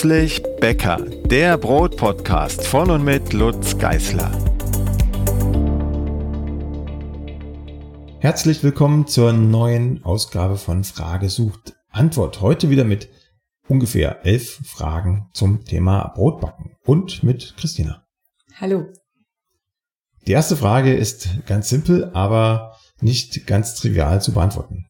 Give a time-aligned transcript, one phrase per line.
[0.00, 4.30] Plötzlich Bäcker, der Brotpodcast von und mit Lutz Geißler.
[8.20, 12.40] Herzlich willkommen zur neuen Ausgabe von Frage sucht Antwort.
[12.40, 13.08] Heute wieder mit
[13.66, 18.06] ungefähr elf Fragen zum Thema Brotbacken und mit Christina.
[18.54, 18.92] Hallo.
[20.28, 24.86] Die erste Frage ist ganz simpel, aber nicht ganz trivial zu beantworten.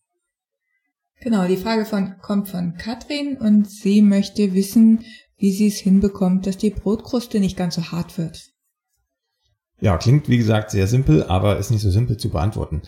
[1.20, 5.04] Genau, die Frage von, kommt von Katrin und sie möchte wissen,
[5.36, 8.50] wie sie es hinbekommt, dass die Brotkruste nicht ganz so hart wird.
[9.80, 12.82] Ja, klingt wie gesagt sehr simpel, aber ist nicht so simpel zu beantworten.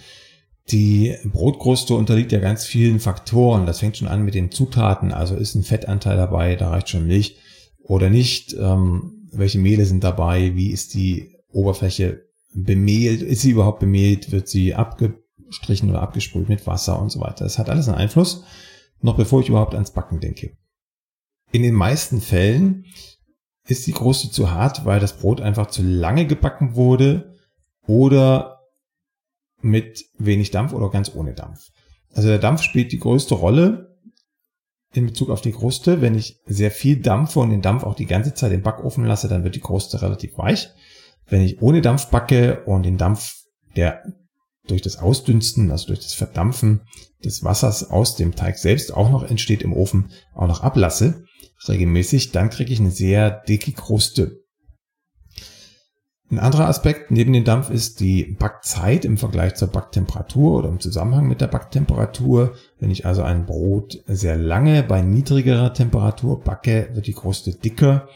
[0.70, 3.66] Die Brotkruste unterliegt ja ganz vielen Faktoren.
[3.66, 5.12] Das fängt schon an mit den Zutaten.
[5.12, 7.36] Also ist ein Fettanteil dabei, da reicht schon Milch
[7.82, 8.54] oder nicht.
[8.58, 10.54] Ähm, welche Mehle sind dabei?
[10.54, 13.22] Wie ist die Oberfläche bemehlt?
[13.22, 14.32] Ist sie überhaupt bemehlt?
[14.32, 15.19] Wird sie abge
[15.50, 17.44] abgestrichen oder abgesprüht mit Wasser und so weiter.
[17.44, 18.44] Das hat alles einen Einfluss,
[19.00, 20.56] noch bevor ich überhaupt ans Backen denke.
[21.50, 22.86] In den meisten Fällen
[23.66, 27.34] ist die Kruste zu hart, weil das Brot einfach zu lange gebacken wurde
[27.86, 28.60] oder
[29.60, 31.68] mit wenig Dampf oder ganz ohne Dampf.
[32.14, 33.98] Also der Dampf spielt die größte Rolle
[34.92, 36.00] in Bezug auf die Kruste.
[36.00, 39.28] Wenn ich sehr viel dampfe und den Dampf auch die ganze Zeit im Backofen lasse,
[39.28, 40.70] dann wird die Kruste relativ weich.
[41.26, 43.34] Wenn ich ohne Dampf backe und den Dampf,
[43.76, 44.02] der
[44.70, 46.82] durch das Ausdünsten, also durch das Verdampfen
[47.24, 51.24] des Wassers aus dem Teig selbst auch noch entsteht im Ofen, auch noch ablasse,
[51.68, 54.40] regelmäßig, dann kriege ich eine sehr dicke Kruste.
[56.30, 60.78] Ein anderer Aspekt neben dem Dampf ist die Backzeit im Vergleich zur Backtemperatur oder im
[60.78, 62.54] Zusammenhang mit der Backtemperatur.
[62.78, 68.08] Wenn ich also ein Brot sehr lange bei niedrigerer Temperatur backe, wird die Kruste dicker.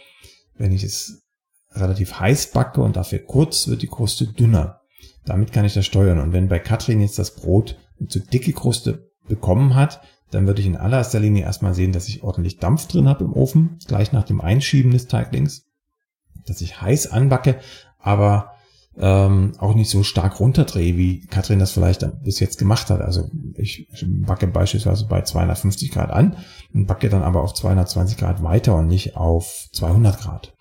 [0.54, 1.24] Wenn ich es
[1.72, 4.80] relativ heiß backe und dafür kurz, wird die Kruste dünner.
[5.24, 6.18] Damit kann ich das steuern.
[6.18, 7.76] Und wenn bei Katrin jetzt das Brot
[8.08, 12.22] zu dicke Kruste bekommen hat, dann würde ich in allererster Linie erstmal sehen, dass ich
[12.22, 15.66] ordentlich Dampf drin habe im Ofen, gleich nach dem Einschieben des Teiglings,
[16.46, 17.60] dass ich heiß anbacke,
[17.98, 18.50] aber
[18.96, 23.00] ähm, auch nicht so stark runterdrehe, wie Katrin das vielleicht bis jetzt gemacht hat.
[23.00, 26.36] Also ich backe beispielsweise bei 250 Grad an
[26.72, 30.54] und backe dann aber auf 220 Grad weiter und nicht auf 200 Grad.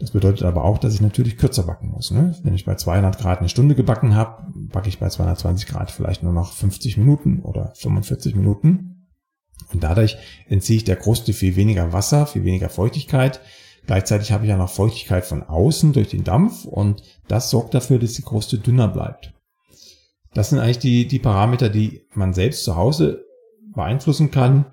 [0.00, 2.10] Das bedeutet aber auch, dass ich natürlich kürzer backen muss.
[2.10, 2.36] Ne?
[2.42, 6.22] Wenn ich bei 200 Grad eine Stunde gebacken habe, backe ich bei 220 Grad vielleicht
[6.22, 9.08] nur noch 50 Minuten oder 45 Minuten.
[9.72, 10.16] Und dadurch
[10.48, 13.40] entziehe ich der Kruste viel weniger Wasser, viel weniger Feuchtigkeit.
[13.86, 17.98] Gleichzeitig habe ich ja noch Feuchtigkeit von außen durch den Dampf und das sorgt dafür,
[17.98, 19.32] dass die Kruste dünner bleibt.
[20.34, 23.24] Das sind eigentlich die, die Parameter, die man selbst zu Hause
[23.74, 24.66] beeinflussen kann.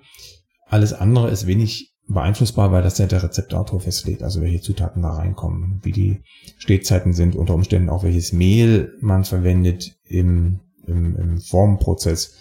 [0.68, 5.14] Alles andere ist wenig beeinflussbar, weil das ja der Rezeptautor festlegt, also welche Zutaten da
[5.14, 6.22] reinkommen, wie die
[6.58, 12.36] Stehzeiten sind, unter Umständen auch welches Mehl man verwendet im, im, im Formprozess.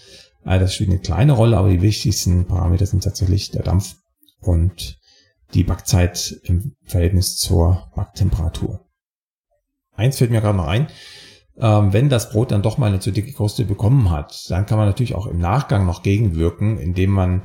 [0.44, 3.96] All das spielt eine kleine Rolle, aber die wichtigsten Parameter sind tatsächlich der Dampf
[4.40, 4.98] und
[5.54, 8.80] die Backzeit im Verhältnis zur Backtemperatur.
[9.94, 10.88] Eins fällt mir gerade noch ein.
[11.56, 14.76] Ähm, wenn das Brot dann doch mal eine zu dicke Kruste bekommen hat, dann kann
[14.76, 17.42] man natürlich auch im Nachgang noch gegenwirken, indem man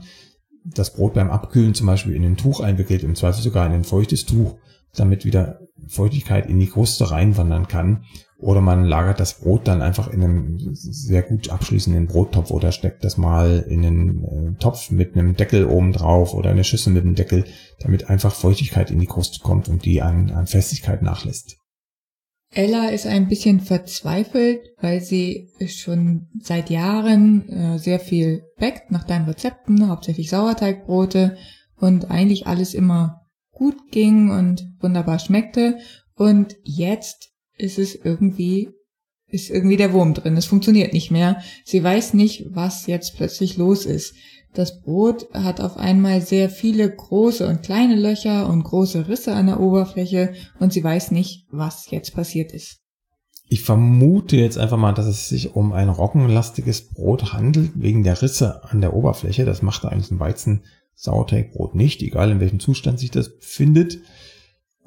[0.65, 3.83] das Brot beim Abkühlen zum Beispiel in ein Tuch einwickelt, im Zweifel sogar in ein
[3.83, 4.55] feuchtes Tuch,
[4.95, 8.03] damit wieder Feuchtigkeit in die Kruste reinwandern kann.
[8.37, 13.03] Oder man lagert das Brot dann einfach in einem sehr gut abschließenden Brottopf oder steckt
[13.03, 17.03] das mal in einen äh, Topf mit einem Deckel oben drauf oder eine Schüssel mit
[17.03, 17.43] einem Deckel,
[17.81, 21.57] damit einfach Feuchtigkeit in die Kruste kommt und die an, an Festigkeit nachlässt.
[22.51, 29.03] Ella ist ein bisschen verzweifelt, weil sie schon seit Jahren äh, sehr viel backt nach
[29.03, 31.37] deinen Rezepten, hauptsächlich Sauerteigbrote
[31.75, 35.77] und eigentlich alles immer gut ging und wunderbar schmeckte.
[36.15, 38.69] Und jetzt ist es irgendwie,
[39.27, 40.35] ist irgendwie der Wurm drin.
[40.35, 41.43] Es funktioniert nicht mehr.
[41.65, 44.15] Sie weiß nicht, was jetzt plötzlich los ist.
[44.53, 49.45] Das Brot hat auf einmal sehr viele große und kleine Löcher und große Risse an
[49.45, 52.79] der Oberfläche und sie weiß nicht, was jetzt passiert ist.
[53.47, 58.21] Ich vermute jetzt einfach mal, dass es sich um ein roggenlastiges Brot handelt, wegen der
[58.21, 59.43] Risse an der Oberfläche.
[59.45, 63.99] Das macht eigentlich ein Weizen-Sauerteigbrot nicht, egal in welchem Zustand sich das befindet.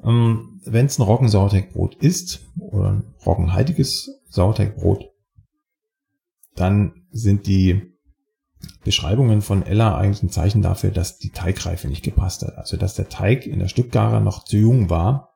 [0.03, 5.09] Ähm, Wenn es ein Roggensauerteigbrot ist oder ein roggenhaltiges Sauerteigbrot,
[6.55, 7.92] dann sind die
[8.83, 12.57] Beschreibungen von Ella eigentlich ein Zeichen dafür, dass die Teigreife nicht gepasst hat.
[12.57, 15.33] Also dass der Teig in der Stückgarer noch zu jung war,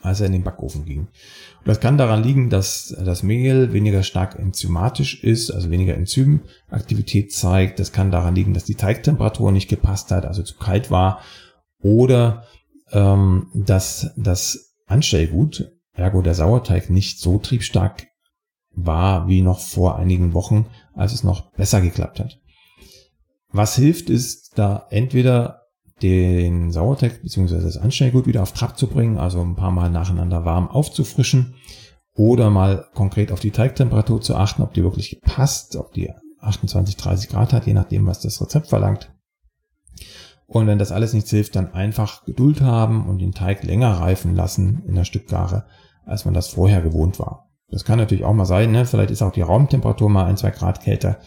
[0.00, 1.00] als er in den Backofen ging.
[1.00, 7.32] Und das kann daran liegen, dass das Mehl weniger stark enzymatisch ist, also weniger Enzymaktivität
[7.32, 7.78] zeigt.
[7.78, 11.20] Das kann daran liegen, dass die Teigtemperatur nicht gepasst hat, also zu kalt war.
[11.80, 12.44] Oder
[12.90, 18.06] ähm, dass das Anstellgut, ergo der Sauerteig, nicht so triebstark
[18.74, 22.38] war wie noch vor einigen Wochen, als es noch besser geklappt hat.
[23.52, 25.62] Was hilft, ist da entweder
[26.02, 27.60] den Sauerteig bzw.
[27.60, 31.54] das Anstellgut wieder auf Trab zu bringen, also ein paar Mal nacheinander warm aufzufrischen
[32.14, 36.10] oder mal konkret auf die Teigtemperatur zu achten, ob die wirklich passt, ob die
[36.40, 39.12] 28, 30 Grad hat, je nachdem, was das Rezept verlangt.
[40.46, 44.34] Und wenn das alles nichts hilft, dann einfach Geduld haben und den Teig länger reifen
[44.34, 45.64] lassen in der Stückgare,
[46.04, 47.48] als man das vorher gewohnt war.
[47.72, 48.84] Das kann natürlich auch mal sein, ne?
[48.84, 51.18] vielleicht ist auch die Raumtemperatur mal ein, zwei Grad kälter,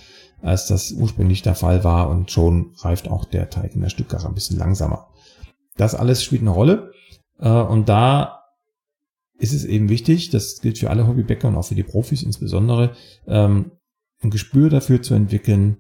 [0.41, 4.27] als das ursprünglich der Fall war und schon reift auch der Teig in der Stückgare
[4.27, 5.07] ein bisschen langsamer.
[5.75, 6.91] Das alles spielt eine Rolle
[7.39, 8.43] äh, und da
[9.37, 12.91] ist es eben wichtig, das gilt für alle Hobbybäcker und auch für die Profis insbesondere,
[13.27, 13.71] ähm,
[14.21, 15.77] ein Gespür dafür zu entwickeln,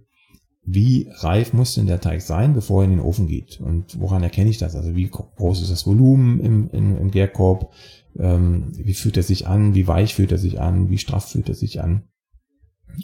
[0.65, 3.61] wie reif muss denn der Teig sein, bevor er in den Ofen geht?
[3.61, 4.75] Und woran erkenne ich das?
[4.75, 7.71] Also wie groß ist das Volumen im, im, im Gärkorb?
[8.17, 9.75] Ähm, wie fühlt er sich an?
[9.75, 10.89] Wie weich fühlt er sich an?
[10.89, 12.03] Wie straff fühlt er sich an?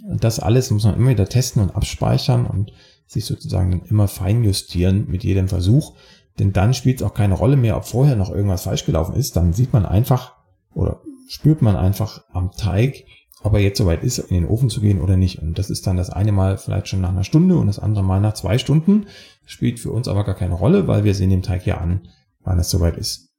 [0.08, 2.72] Und das alles muss man immer wieder testen und abspeichern und
[3.08, 5.96] sich sozusagen immer fein justieren mit jedem Versuch.
[6.40, 9.36] Denn dann spielt es auch keine Rolle mehr, ob vorher noch irgendwas falsch gelaufen ist.
[9.36, 10.36] Dann sieht man einfach
[10.74, 13.06] oder spürt man einfach am Teig,
[13.44, 15.40] ob er jetzt soweit ist, in den Ofen zu gehen oder nicht.
[15.40, 18.04] Und das ist dann das eine Mal vielleicht schon nach einer Stunde und das andere
[18.04, 19.08] Mal nach zwei Stunden.
[19.46, 22.08] Spielt für uns aber gar keine Rolle, weil wir sehen dem Teig ja an,
[22.44, 23.31] wann es soweit ist.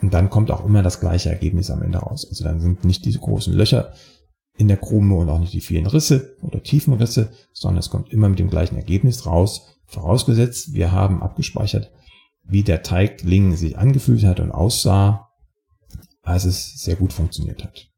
[0.00, 2.26] Und dann kommt auch immer das gleiche Ergebnis am Ende raus.
[2.28, 3.92] Also dann sind nicht diese großen Löcher
[4.56, 8.12] in der Krume und auch nicht die vielen Risse oder tiefen Risse, sondern es kommt
[8.12, 9.78] immer mit dem gleichen Ergebnis raus.
[9.86, 11.90] Vorausgesetzt, wir haben abgespeichert,
[12.44, 15.28] wie der Teigling sich angefühlt hat und aussah,
[16.22, 17.88] als es sehr gut funktioniert hat.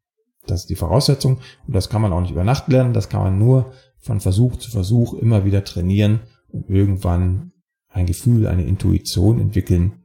[0.47, 3.23] Das ist die Voraussetzung und das kann man auch nicht über Nacht lernen, das kann
[3.23, 7.53] man nur von Versuch zu Versuch immer wieder trainieren und irgendwann
[7.89, 10.00] ein Gefühl, eine Intuition entwickeln,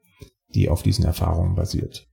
[0.56, 2.08] die auf diesen Erfahrungen basiert.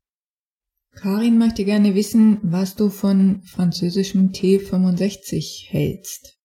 [0.95, 6.37] Karin möchte gerne wissen, was du von französischem T65 hältst.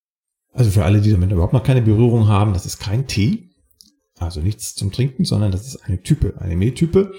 [0.54, 3.50] Also für alle, die damit überhaupt noch keine Berührung haben, das ist kein Tee,
[4.18, 7.14] also nichts zum Trinken, sondern das ist eine Type, eine Mehltype.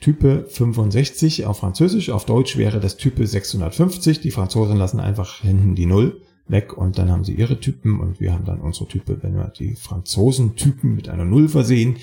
[0.00, 4.20] Type 65 auf Französisch, auf Deutsch wäre das Type 650.
[4.20, 8.20] Die Franzosen lassen einfach hinten die Null weg und dann haben sie ihre Typen und
[8.20, 11.96] wir haben dann unsere Type, wenn wir die Franzosen Typen mit einer Null versehen.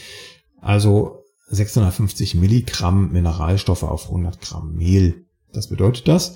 [0.59, 1.22] Also
[1.53, 5.25] 650 Milligramm Mineralstoffe auf 100 Gramm Mehl.
[5.51, 6.35] Das bedeutet das,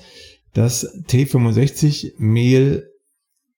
[0.54, 2.90] das T65 Mehl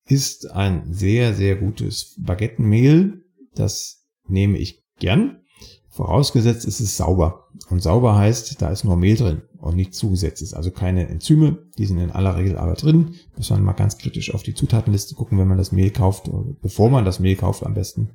[0.06, 3.24] ist ein sehr, sehr gutes Baguettenmehl.
[3.56, 5.42] Das nehme ich gern.
[5.90, 7.48] Vorausgesetzt ist es sauber.
[7.70, 11.86] Und sauber heißt, da ist nur Mehl drin und nichts zugesetzt Also keine Enzyme, die
[11.86, 13.16] sind in aller Regel aber drin.
[13.36, 16.30] Muss man mal ganz kritisch auf die Zutatenliste gucken, wenn man das Mehl kauft,
[16.62, 18.12] bevor man das Mehl kauft am besten.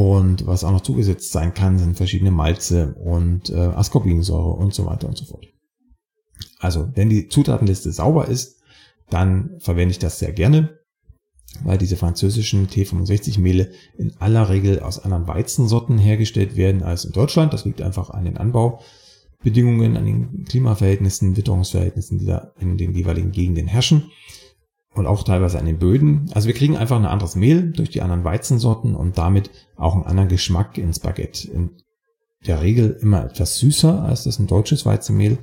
[0.00, 4.86] Und was auch noch zugesetzt sein kann, sind verschiedene Malze und äh, Ascorbinsäure und so
[4.86, 5.46] weiter und so fort.
[6.58, 8.62] Also, wenn die Zutatenliste sauber ist,
[9.10, 10.80] dann verwende ich das sehr gerne
[11.64, 17.52] weil diese französischen T65-Mehle in aller Regel aus anderen Weizensorten hergestellt werden als in Deutschland.
[17.52, 23.32] Das liegt einfach an den Anbaubedingungen, an den Klimaverhältnissen, Witterungsverhältnissen, die da in den jeweiligen
[23.32, 24.12] Gegenden herrschen
[24.94, 26.30] und auch teilweise an den Böden.
[26.34, 30.04] Also wir kriegen einfach ein anderes Mehl durch die anderen Weizensorten und damit auch einen
[30.04, 31.50] anderen Geschmack ins Baguette.
[31.50, 31.70] In
[32.46, 35.38] der Regel immer etwas süßer, als das ein deutsches Weizenmehl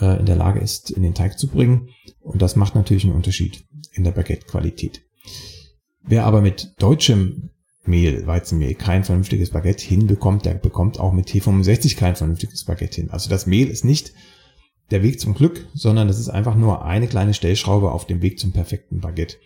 [0.00, 1.88] äh, in der Lage ist, in den Teig zu bringen.
[2.20, 5.02] Und das macht natürlich einen Unterschied in der Baguette-Qualität.
[6.02, 7.50] Wer aber mit deutschem
[7.84, 13.10] Mehl, Weizenmehl, kein vernünftiges Baguette hinbekommt, der bekommt auch mit T65 kein vernünftiges Baguette hin.
[13.10, 14.12] Also das Mehl ist nicht
[14.90, 18.38] der Weg zum Glück, sondern es ist einfach nur eine kleine Stellschraube auf dem Weg
[18.38, 19.36] zum perfekten Baguette.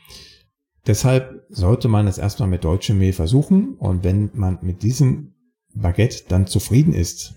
[0.86, 5.34] Deshalb sollte man es erstmal mit deutschem Mehl versuchen und wenn man mit diesem
[5.74, 7.34] Baguette dann zufrieden ist,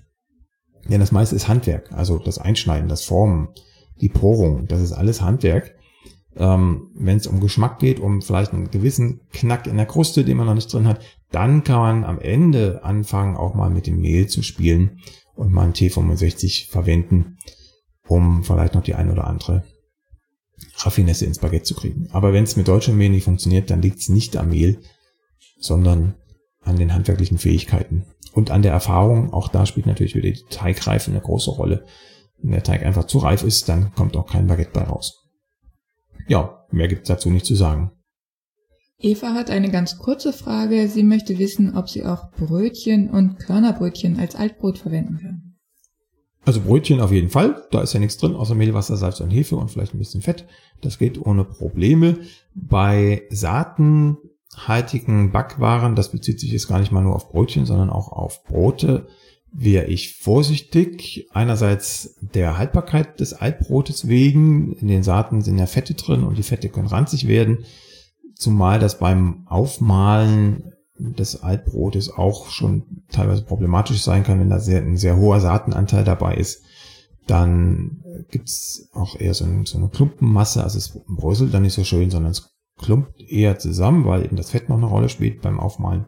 [0.89, 3.49] denn das meiste ist Handwerk, also das Einschneiden, das Formen,
[4.01, 5.75] die Porung, das ist alles Handwerk,
[6.37, 10.37] ähm, Wenn es um Geschmack geht, um vielleicht einen gewissen Knack in der Kruste, den
[10.37, 10.99] man noch nicht drin hat,
[11.31, 14.99] dann kann man am Ende anfangen, auch mal mit dem Mehl zu spielen
[15.33, 17.37] und mal einen T65 verwenden,
[18.07, 19.63] um vielleicht noch die ein oder andere
[20.77, 22.07] Raffinesse ins Baguette zu kriegen.
[22.11, 24.79] Aber wenn es mit deutschem Mehl nicht funktioniert, dann liegt es nicht am Mehl,
[25.59, 26.15] sondern
[26.61, 29.33] an den handwerklichen Fähigkeiten und an der Erfahrung.
[29.33, 31.85] Auch da spielt natürlich wieder die Teigreife eine große Rolle.
[32.41, 35.25] Wenn der Teig einfach zu reif ist, dann kommt auch kein Baguette bei raus
[36.27, 37.91] ja, mehr gibt's dazu nicht zu sagen.
[38.97, 40.87] Eva hat eine ganz kurze Frage.
[40.87, 45.54] Sie möchte wissen, ob sie auch Brötchen und Körnerbrötchen als Altbrot verwenden kann.
[46.45, 47.63] Also Brötchen auf jeden Fall.
[47.71, 50.21] Da ist ja nichts drin, außer Mehl, Wasser, Salz und Hefe und vielleicht ein bisschen
[50.21, 50.45] Fett.
[50.81, 52.19] Das geht ohne Probleme.
[52.53, 58.11] Bei saatenhaltigen Backwaren, das bezieht sich jetzt gar nicht mal nur auf Brötchen, sondern auch
[58.11, 59.07] auf Brote,
[59.51, 61.27] wäre ich vorsichtig.
[61.33, 64.73] Einerseits der Haltbarkeit des Altbrotes wegen.
[64.73, 67.65] In den Saaten sind ja Fette drin und die Fette können ranzig werden.
[68.35, 74.81] Zumal das beim Aufmalen des Altbrotes auch schon teilweise problematisch sein kann, wenn da sehr,
[74.81, 76.63] ein sehr hoher Saatenanteil dabei ist.
[77.27, 81.83] Dann gibt's auch eher so, ein, so eine Klumpenmasse, also es bröselt dann nicht so
[81.83, 85.59] schön, sondern es klumpt eher zusammen, weil eben das Fett noch eine Rolle spielt beim
[85.59, 86.05] Aufmalen.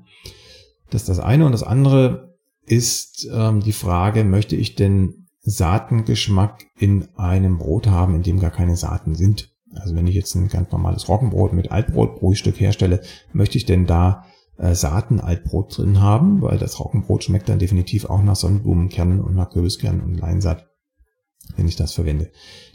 [0.90, 1.46] Das ist das eine.
[1.46, 8.16] Und das andere ist ähm, die Frage, möchte ich denn Saatengeschmack in einem Brot haben,
[8.16, 9.54] in dem gar keine Saaten sind?
[9.76, 13.02] Also wenn ich jetzt ein ganz normales Roggenbrot mit Altbrotbrühstück herstelle,
[13.34, 14.26] möchte ich denn da
[14.58, 19.50] äh, Saatenaltbrot drin haben, weil das Roggenbrot schmeckt dann definitiv auch nach Sonnenblumenkernen und nach
[19.50, 20.68] Kürbiskernen und Leinsaat,
[21.56, 22.32] wenn ich das verwende.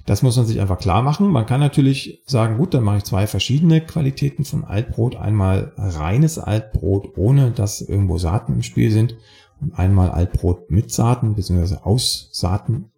[0.07, 1.31] Das muss man sich einfach klar machen.
[1.31, 5.17] Man kann natürlich sagen, gut, dann mache ich zwei verschiedene Qualitäten von Altbrot.
[5.17, 9.17] Einmal reines Altbrot, ohne dass irgendwo Saaten im Spiel sind.
[9.61, 12.91] Und einmal Altbrot mit Saaten, beziehungsweise aus Saaten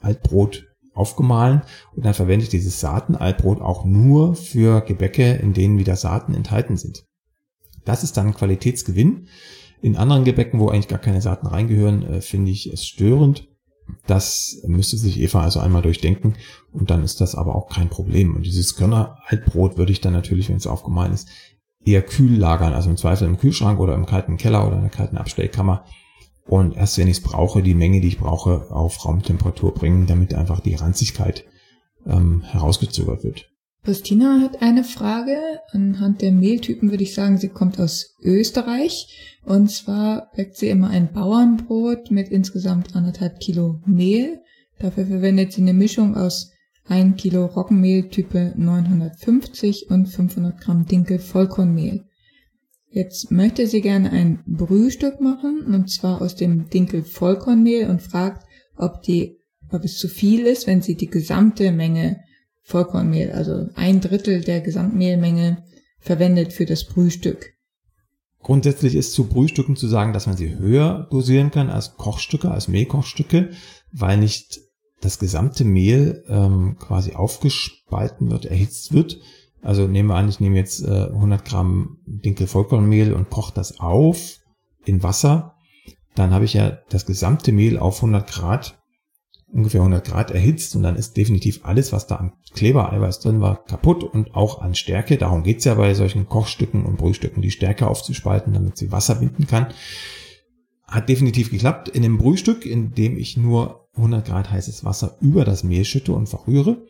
[0.00, 1.62] Altbrot aufgemahlen.
[1.94, 6.76] Und dann verwende ich dieses Saatenaltbrot auch nur für Gebäcke, in denen wieder Saaten enthalten
[6.76, 7.06] sind.
[7.86, 9.28] Das ist dann ein Qualitätsgewinn.
[9.80, 13.48] In anderen Gebäcken, wo eigentlich gar keine Saaten reingehören, äh, finde ich es störend.
[14.06, 16.34] Das müsste sich Eva also einmal durchdenken
[16.72, 18.34] und dann ist das aber auch kein Problem.
[18.34, 21.28] Und dieses Körner-Altbrot würde ich dann natürlich, wenn es aufgemahlen ist,
[21.84, 24.90] eher kühl lagern, also im Zweifel im Kühlschrank oder im kalten Keller oder in der
[24.90, 25.84] kalten Abstellkammer.
[26.48, 30.34] Und erst wenn ich es brauche, die Menge, die ich brauche, auf Raumtemperatur bringen, damit
[30.34, 31.44] einfach die Ranzigkeit
[32.06, 33.50] ähm, herausgezögert wird.
[33.86, 35.38] Christina hat eine Frage.
[35.70, 39.38] Anhand der Mehltypen würde ich sagen, sie kommt aus Österreich.
[39.44, 44.40] Und zwar backt sie immer ein Bauernbrot mit insgesamt anderthalb Kilo Mehl.
[44.80, 46.50] Dafür verwendet sie eine Mischung aus
[46.88, 52.06] 1 Kilo Roggenmehl Type 950 und 500 Gramm Dinkel Vollkornmehl.
[52.90, 58.48] Jetzt möchte sie gerne ein Brühstück machen, und zwar aus dem Dinkel Vollkornmehl und fragt,
[58.76, 59.38] ob die,
[59.70, 62.25] ob es zu viel ist, wenn sie die gesamte Menge
[62.66, 65.62] Vollkornmehl, also ein Drittel der Gesamtmehlmenge
[66.00, 67.54] verwendet für das Brühstück.
[68.40, 72.66] Grundsätzlich ist zu Brühstücken zu sagen, dass man sie höher dosieren kann als Kochstücke, als
[72.66, 73.50] Mehlkochstücke,
[73.92, 74.60] weil nicht
[75.00, 79.20] das gesamte Mehl ähm, quasi aufgespalten wird, erhitzt wird.
[79.62, 83.78] Also nehmen wir an, ich nehme jetzt äh, 100 Gramm Dinkel Vollkornmehl und koche das
[83.78, 84.38] auf
[84.84, 85.54] in Wasser.
[86.16, 88.82] Dann habe ich ja das gesamte Mehl auf 100 Grad
[89.52, 93.64] ungefähr 100 Grad erhitzt und dann ist definitiv alles, was da an Klebereiweiß drin war,
[93.64, 95.16] kaputt und auch an Stärke.
[95.16, 99.46] Darum geht's ja bei solchen Kochstücken und Brühstücken, die Stärke aufzuspalten, damit sie Wasser binden
[99.46, 99.68] kann.
[100.86, 101.88] Hat definitiv geklappt.
[101.88, 106.12] In dem Brühstück, in dem ich nur 100 Grad heißes Wasser über das Mehl schütte
[106.12, 106.84] und verrühre,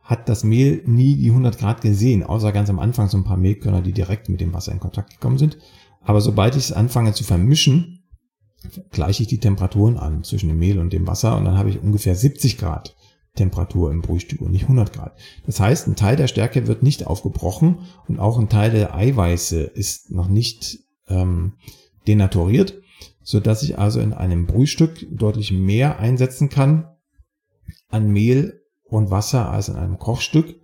[0.00, 3.36] hat das Mehl nie die 100 Grad gesehen, außer ganz am Anfang so ein paar
[3.36, 5.58] Mehlkörner, die direkt mit dem Wasser in Kontakt gekommen sind.
[6.02, 7.99] Aber sobald ich es anfange zu vermischen,
[8.90, 11.80] gleiche ich die Temperaturen an zwischen dem Mehl und dem Wasser und dann habe ich
[11.80, 12.94] ungefähr 70 Grad
[13.36, 15.16] Temperatur im Brühstück und nicht 100 Grad.
[15.46, 19.62] Das heißt, ein Teil der Stärke wird nicht aufgebrochen und auch ein Teil der Eiweiße
[19.62, 21.54] ist noch nicht ähm,
[22.06, 22.80] denaturiert,
[23.22, 26.88] so dass ich also in einem Brühstück deutlich mehr einsetzen kann
[27.88, 30.56] an Mehl und Wasser als in einem Kochstück,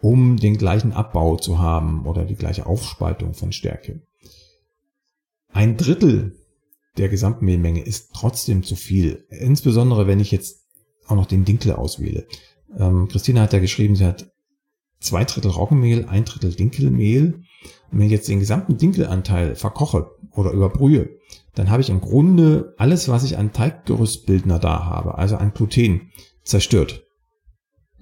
[0.00, 4.02] um den gleichen Abbau zu haben oder die gleiche Aufspaltung von Stärke.
[5.48, 6.36] Ein Drittel
[6.96, 9.26] der Gesamtmehlmenge ist trotzdem zu viel.
[9.28, 10.64] Insbesondere wenn ich jetzt
[11.06, 12.26] auch noch den Dinkel auswähle.
[12.78, 14.30] Ähm, Christina hat ja geschrieben, sie hat
[15.00, 17.42] zwei Drittel Roggenmehl, ein Drittel Dinkelmehl.
[17.90, 21.10] Und wenn ich jetzt den gesamten Dinkelanteil verkoche oder überbrühe,
[21.54, 26.10] dann habe ich im Grunde alles, was ich an Teiggerüstbildner da habe, also an Gluten,
[26.42, 27.04] zerstört.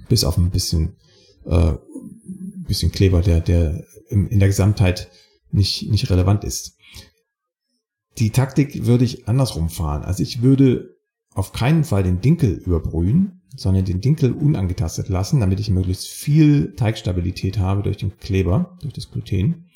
[0.08, 0.96] Bis auf ein bisschen,
[1.44, 1.74] äh,
[2.66, 5.10] bisschen Kleber, der, der in der Gesamtheit
[5.50, 6.76] nicht, nicht relevant ist.
[8.18, 10.02] Die Taktik würde ich andersrum fahren.
[10.02, 10.96] Also ich würde
[11.34, 16.74] auf keinen Fall den Dinkel überbrühen, sondern den Dinkel unangetastet lassen, damit ich möglichst viel
[16.74, 19.66] Teigstabilität habe durch den Kleber, durch das Gluten.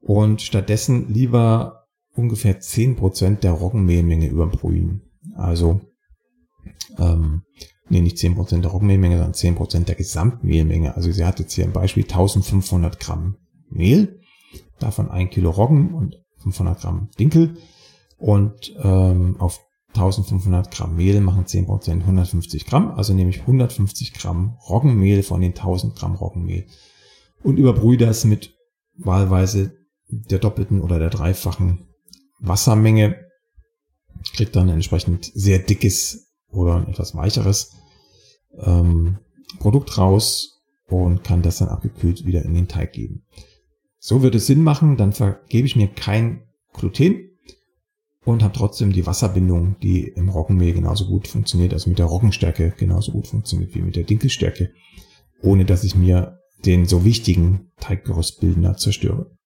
[0.00, 5.02] Und stattdessen lieber ungefähr zehn Prozent der Roggenmehlmenge überbrühen.
[5.34, 5.80] Also,
[6.98, 7.42] ähm,
[7.88, 10.94] nee, nicht zehn Prozent der Roggenmehlmenge, sondern zehn Prozent der Gesamtmehlmenge.
[10.94, 13.36] Also sie hat jetzt hier ein Beispiel 1500 Gramm
[13.68, 14.20] Mehl,
[14.78, 17.56] davon ein Kilo Roggen und 500 Gramm Dinkel
[18.18, 22.92] und ähm, auf 1500 Gramm Mehl machen 10% 150 Gramm.
[22.92, 26.66] Also nehme ich 150 Gramm Roggenmehl von den 1000 Gramm Roggenmehl
[27.42, 28.54] und überbrühe das mit
[28.96, 29.72] wahlweise
[30.08, 31.88] der doppelten oder der dreifachen
[32.40, 33.26] Wassermenge.
[34.34, 37.72] Kriegt dann entsprechend sehr dickes oder ein etwas weicheres
[38.58, 39.18] ähm,
[39.58, 43.24] Produkt raus und kann das dann abgekühlt wieder in den Teig geben.
[44.08, 47.28] So wird es Sinn machen, dann vergebe ich mir kein Gluten
[48.24, 52.72] und habe trotzdem die Wasserbindung, die im Roggenmehl genauso gut funktioniert, also mit der Roggenstärke
[52.78, 54.70] genauso gut funktioniert wie mit der Dinkelstärke,
[55.42, 59.36] ohne dass ich mir den so wichtigen Teiggerüstbildner zerstöre.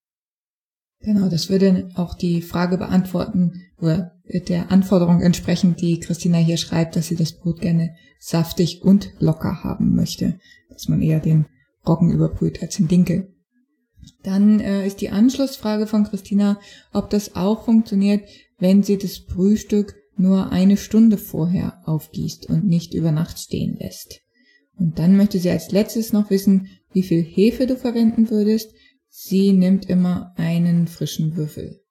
[1.00, 4.12] Genau, das würde auch die Frage beantworten oder
[4.47, 9.64] der Anforderung entsprechend, die Christina hier schreibt, dass sie das Brot gerne saftig und locker
[9.64, 10.38] haben möchte,
[10.69, 11.47] dass man eher den
[11.88, 13.33] Roggen überbrüht als den Dinkel.
[14.23, 16.61] Dann äh, ist die Anschlussfrage von Christina,
[16.92, 18.28] ob das auch funktioniert,
[18.59, 24.21] wenn sie das Brühstück nur eine Stunde vorher aufgießt und nicht über Nacht stehen lässt.
[24.76, 28.73] Und dann möchte sie als letztes noch wissen, wie viel Hefe du verwenden würdest,
[29.12, 31.83] Sie nimmt immer einen frischen Würfel.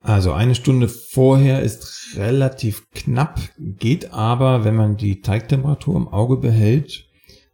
[0.00, 6.36] Also eine Stunde vorher ist relativ knapp, geht aber, wenn man die Teigtemperatur im Auge
[6.36, 7.07] behält.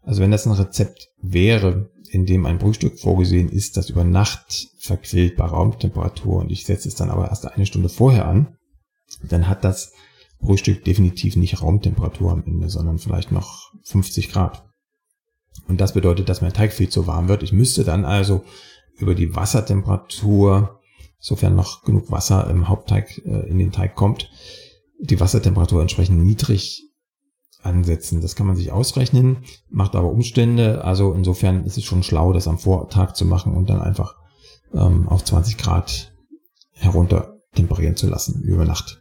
[0.05, 4.69] Also wenn das ein Rezept wäre, in dem ein Brühstück vorgesehen ist, das über Nacht
[4.79, 8.57] verquillt bei Raumtemperatur und ich setze es dann aber erst eine Stunde vorher an,
[9.23, 9.93] dann hat das
[10.41, 14.65] Brühstück definitiv nicht Raumtemperatur am Ende, sondern vielleicht noch 50 Grad.
[15.69, 17.43] Und das bedeutet, dass mein Teig viel zu warm wird.
[17.43, 18.45] Ich müsste dann also
[18.97, 20.81] über die Wassertemperatur,
[21.19, 24.31] sofern noch genug Wasser im Hauptteig äh, in den Teig kommt,
[25.01, 26.83] die Wassertemperatur entsprechend niedrig
[27.65, 28.21] ansetzen.
[28.21, 29.39] Das kann man sich ausrechnen,
[29.71, 30.85] macht aber Umstände.
[30.85, 34.17] Also insofern ist es schon schlau, das am Vortag zu machen und dann einfach
[34.73, 36.13] ähm, auf 20 Grad
[36.73, 39.01] herunter temperieren zu lassen über Nacht.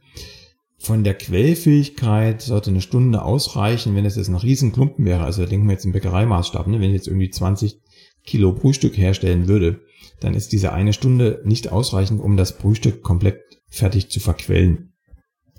[0.78, 5.24] Von der Quellfähigkeit sollte eine Stunde ausreichen, wenn es jetzt ein Riesenklumpen wäre.
[5.24, 6.82] Also denken wir jetzt im Bäckereimaßstab, ne?
[6.82, 7.80] wenn ich jetzt irgendwie 20
[8.26, 9.80] Kilo Brühstück herstellen würde,
[10.20, 14.94] dann ist diese eine Stunde nicht ausreichend, um das Brühstück komplett fertig zu verquellen,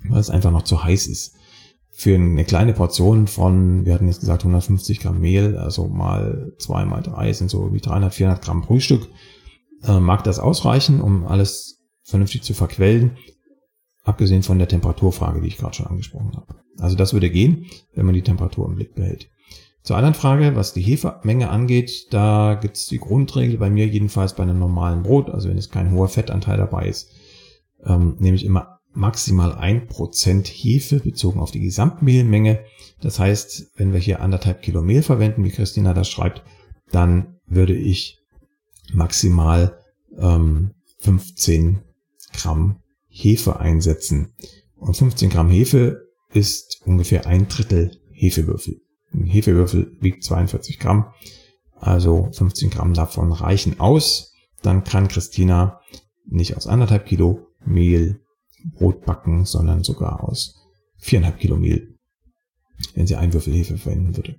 [0.07, 1.35] weil es einfach noch zu heiß ist.
[1.97, 6.83] Für eine kleine Portion von, wir hatten jetzt gesagt 150 Gramm Mehl, also mal zwei
[6.83, 9.07] mal drei sind so wie 300, 400 Gramm Brühstück,
[9.83, 13.17] äh, mag das ausreichen, um alles vernünftig zu verquellen.
[14.03, 16.55] Abgesehen von der Temperaturfrage, die ich gerade schon angesprochen habe.
[16.79, 19.29] Also das würde gehen, wenn man die Temperatur im Blick behält.
[19.81, 24.35] Zur anderen Frage, was die Hefemenge angeht, da gibt es die Grundregel bei mir jedenfalls
[24.35, 27.09] bei einem normalen Brot, also wenn es kein hoher Fettanteil dabei ist,
[27.85, 32.59] ähm, nehme ich immer maximal ein Prozent Hefe bezogen auf die Gesamtmehlmenge.
[33.01, 36.43] Das heißt, wenn wir hier anderthalb Kilo Mehl verwenden, wie Christina das schreibt,
[36.91, 38.19] dann würde ich
[38.93, 39.77] maximal
[40.17, 41.79] ähm, 15
[42.33, 42.77] Gramm
[43.07, 44.33] Hefe einsetzen.
[44.75, 48.81] Und 15 Gramm Hefe ist ungefähr ein Drittel Hefewürfel.
[49.13, 51.07] Ein Hefewürfel wiegt 42 Gramm,
[51.79, 54.33] also 15 Gramm davon reichen aus.
[54.61, 55.81] Dann kann Christina
[56.25, 58.21] nicht aus anderthalb Kilo Mehl
[58.73, 60.55] Brot backen, sondern sogar aus
[60.97, 61.97] viereinhalb Kilo Mehl,
[62.93, 64.37] wenn sie ein Würfel Hefe verwenden würde.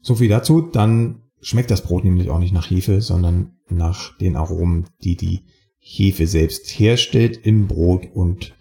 [0.00, 0.60] So viel dazu.
[0.60, 5.44] Dann schmeckt das Brot nämlich auch nicht nach Hefe, sondern nach den Aromen, die die
[5.78, 8.54] Hefe selbst herstellt im Brot und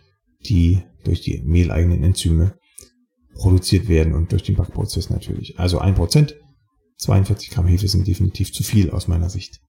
[0.46, 2.58] die durch die mehleigenen Enzyme
[3.34, 5.60] produziert werden und durch den Backprozess natürlich.
[5.60, 6.36] Also ein Prozent,
[6.98, 9.62] 42 Gramm Hefe sind definitiv zu viel aus meiner Sicht.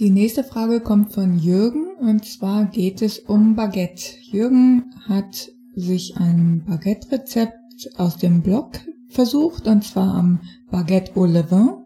[0.00, 4.16] Die nächste Frage kommt von Jürgen und zwar geht es um Baguette.
[4.22, 7.54] Jürgen hat sich ein Baguette-Rezept
[7.94, 8.72] aus dem Blog
[9.06, 11.84] versucht und zwar am Baguette au Levain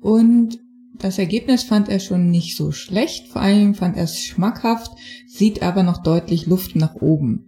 [0.00, 0.58] und
[0.98, 4.92] das Ergebnis fand er schon nicht so schlecht, vor allem fand er es schmackhaft,
[5.26, 7.46] sieht aber noch deutlich Luft nach oben.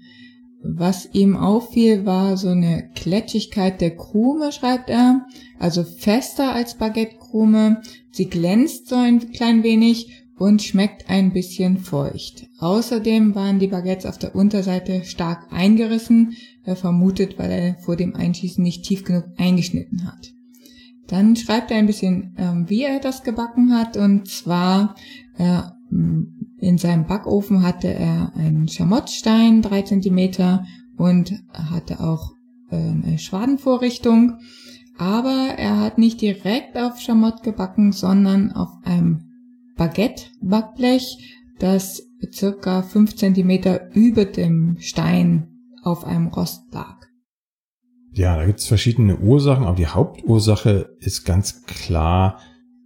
[0.64, 5.27] Was ihm auffiel, war so eine Kletschigkeit der Krume, schreibt er,
[5.59, 7.83] also fester als Baguette-Krume.
[8.11, 12.46] Sie glänzt so ein klein wenig und schmeckt ein bisschen feucht.
[12.59, 18.14] Außerdem waren die Baguettes auf der Unterseite stark eingerissen, er vermutet, weil er vor dem
[18.14, 20.33] Einschießen nicht tief genug eingeschnitten hat.
[21.09, 23.96] Dann schreibt er ein bisschen, ähm, wie er das gebacken hat.
[23.96, 24.94] Und zwar
[25.37, 25.61] äh,
[26.62, 30.64] in seinem Backofen hatte er einen Schamottstein, drei Zentimeter,
[30.96, 32.31] und hatte auch
[32.70, 34.38] äh, eine Schwadenvorrichtung.
[34.96, 39.25] Aber er hat nicht direkt auf Schamott gebacken, sondern auf einem
[39.77, 41.18] Baguette-Backblech,
[41.59, 45.48] das circa fünf Zentimeter über dem Stein
[45.83, 46.96] auf einem Rost lag.
[48.12, 52.38] Ja, da gibt es verschiedene Ursachen, aber die Hauptursache ist ganz klar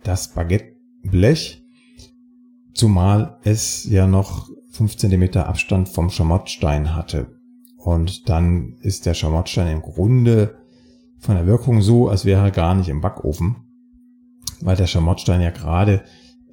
[0.02, 1.65] das Baguetteblech,
[2.76, 7.38] zumal es ja noch fünf Zentimeter Abstand vom Schamottstein hatte.
[7.76, 10.56] Und dann ist der Schamottstein im Grunde
[11.18, 13.56] von der Wirkung so, als wäre er gar nicht im Backofen,
[14.60, 16.02] weil der Schamottstein ja gerade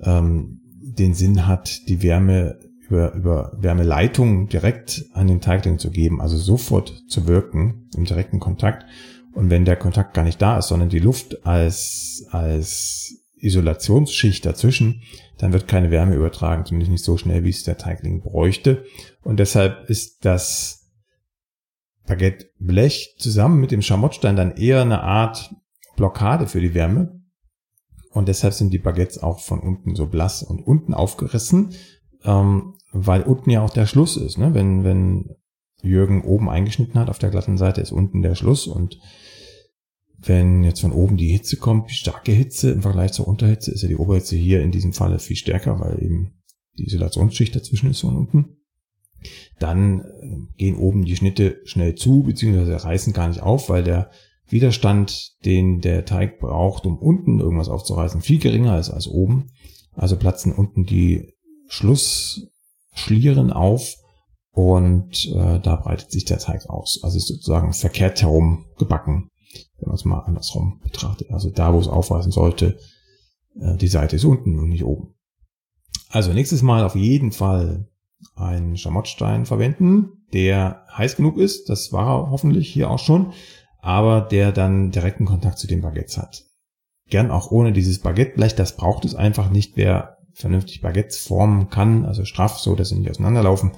[0.02, 6.22] ähm, den Sinn hat, die Wärme über, über Wärmeleitung direkt an den Teigling zu geben,
[6.22, 8.86] also sofort zu wirken im direkten Kontakt.
[9.34, 15.02] Und wenn der Kontakt gar nicht da ist, sondern die Luft als, als Isolationsschicht dazwischen,
[15.44, 18.86] dann wird keine Wärme übertragen, zumindest nicht so schnell, wie es der Teigling bräuchte.
[19.24, 20.90] Und deshalb ist das
[22.08, 25.54] Baguette-Blech zusammen mit dem Schamottstein dann eher eine Art
[25.98, 27.20] Blockade für die Wärme.
[28.12, 31.74] Und deshalb sind die Baguettes auch von unten so blass und unten aufgerissen,
[32.24, 34.38] ähm, weil unten ja auch der Schluss ist.
[34.38, 34.54] Ne?
[34.54, 35.36] Wenn, wenn
[35.82, 38.98] Jürgen oben eingeschnitten hat, auf der glatten Seite ist unten der Schluss und
[40.26, 43.82] wenn jetzt von oben die Hitze kommt, die starke Hitze im Vergleich zur Unterhitze, ist
[43.82, 46.34] ja die Oberhitze hier in diesem Falle viel stärker, weil eben
[46.78, 48.58] die Isolationsschicht dazwischen ist von unten.
[49.60, 54.12] Dann äh, gehen oben die Schnitte schnell zu, beziehungsweise reißen gar nicht auf, weil der
[54.48, 59.52] Widerstand, den der Teig braucht, um unten irgendwas aufzureißen, viel geringer ist als oben.
[59.94, 61.34] Also platzen unten die
[61.68, 63.96] Schlussschlieren auf
[64.52, 67.00] und äh, da breitet sich der Teig aus.
[67.04, 69.30] Also ist sozusagen verkehrt herum gebacken,
[69.80, 71.32] wenn man es mal andersrum betrachtet.
[71.32, 72.78] Also da, wo es aufreißen sollte,
[73.60, 75.14] äh, die Seite ist unten und nicht oben.
[76.10, 77.88] Also nächstes Mal auf jeden Fall
[78.36, 81.70] einen Schamottstein verwenden, der heiß genug ist.
[81.70, 83.34] Das war er hoffentlich hier auch schon
[83.84, 86.46] aber der dann direkten Kontakt zu den Baguettes hat.
[87.10, 89.76] Gern auch ohne dieses Baguetteblech, das braucht es einfach nicht.
[89.76, 93.74] Wer vernünftig Baguettes formen kann, also straff, so dass sie nicht auseinanderlaufen,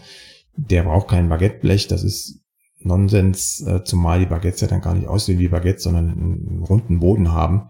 [0.56, 2.45] der braucht kein Baguetteblech, das ist
[2.86, 7.00] Nonsens, äh, zumal die Baguettes ja dann gar nicht aussehen wie Baguettes, sondern einen runden
[7.00, 7.70] Boden haben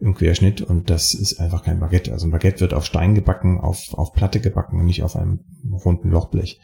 [0.00, 2.12] im Querschnitt und das ist einfach kein Baguette.
[2.12, 5.40] Also ein Baguette wird auf Stein gebacken, auf, auf Platte gebacken und nicht auf einem
[5.84, 6.60] runden Lochblech.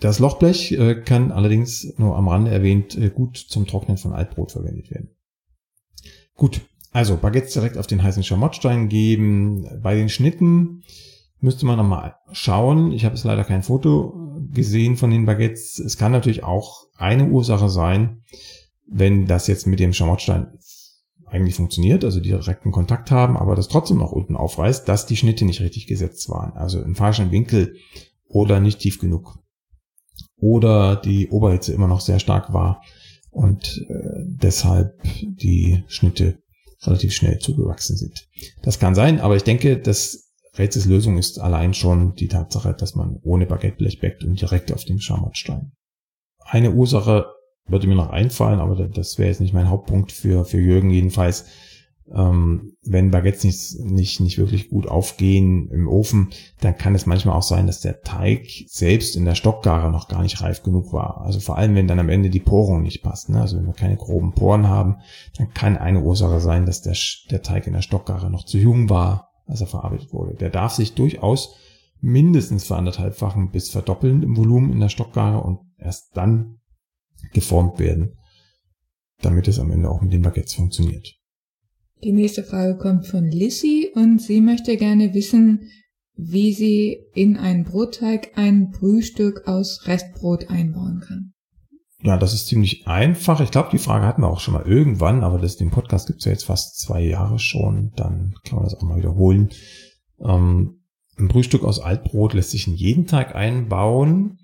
[0.00, 4.52] Das Lochblech äh, kann allerdings nur am Rande erwähnt äh, gut zum Trocknen von Altbrot
[4.52, 5.10] verwendet werden.
[6.34, 6.60] Gut,
[6.92, 9.80] also Baguettes direkt auf den heißen Schamottstein geben.
[9.82, 10.82] Bei den Schnitten
[11.40, 12.92] müsste man nochmal schauen.
[12.92, 14.14] Ich habe jetzt leider kein Foto
[14.52, 15.78] gesehen von den Baguettes.
[15.78, 18.22] Es kann natürlich auch eine Ursache sein,
[18.86, 20.58] wenn das jetzt mit dem Schamottstein
[21.26, 25.44] eigentlich funktioniert, also direkten Kontakt haben, aber das trotzdem noch unten aufreißt, dass die Schnitte
[25.44, 26.52] nicht richtig gesetzt waren.
[26.52, 27.76] Also im falschen Winkel
[28.26, 29.38] oder nicht tief genug
[30.36, 32.82] oder die Oberhitze immer noch sehr stark war
[33.30, 36.38] und äh, deshalb die Schnitte
[36.82, 38.28] relativ schnell zugewachsen sind.
[38.62, 40.27] Das kann sein, aber ich denke, das
[40.58, 44.84] Rätsels Lösung ist allein schon die Tatsache, dass man ohne Baguetteblech backt und direkt auf
[44.84, 45.72] dem Schamottstein.
[46.44, 47.26] Eine Ursache
[47.66, 51.44] würde mir noch einfallen, aber das wäre jetzt nicht mein Hauptpunkt für, für Jürgen jedenfalls
[52.14, 57.36] ähm, wenn Baguettes nicht, nicht, nicht wirklich gut aufgehen im Ofen, dann kann es manchmal
[57.36, 61.20] auch sein, dass der Teig selbst in der Stockgare noch gar nicht reif genug war.
[61.22, 63.28] Also vor allem, wenn dann am Ende die Porung nicht passt.
[63.28, 63.40] Ne?
[63.40, 64.96] Also wenn wir keine groben Poren haben,
[65.36, 66.96] dann kann eine Ursache sein, dass der,
[67.30, 70.34] der Teig in der Stockgare noch zu jung war, als er verarbeitet wurde.
[70.36, 71.56] Der darf sich durchaus
[72.00, 76.60] mindestens veranderthalbfachen bis verdoppeln im Volumen in der Stockgare und erst dann
[77.32, 78.16] geformt werden,
[79.20, 81.16] damit es am Ende auch mit den Baguettes funktioniert.
[82.04, 85.68] Die nächste Frage kommt von Lissy und sie möchte gerne wissen,
[86.14, 91.32] wie sie in einen Brotteig ein Brühstück aus Restbrot einbauen kann.
[92.02, 93.40] Ja, das ist ziemlich einfach.
[93.40, 96.24] Ich glaube, die Frage hatten wir auch schon mal irgendwann, aber das, den Podcast gibt's
[96.24, 97.92] ja jetzt fast zwei Jahre schon.
[97.96, 99.50] Dann kann man das auch mal wiederholen.
[100.20, 100.82] Ähm,
[101.18, 104.38] ein Brühstück aus Altbrot lässt sich in jeden Tag einbauen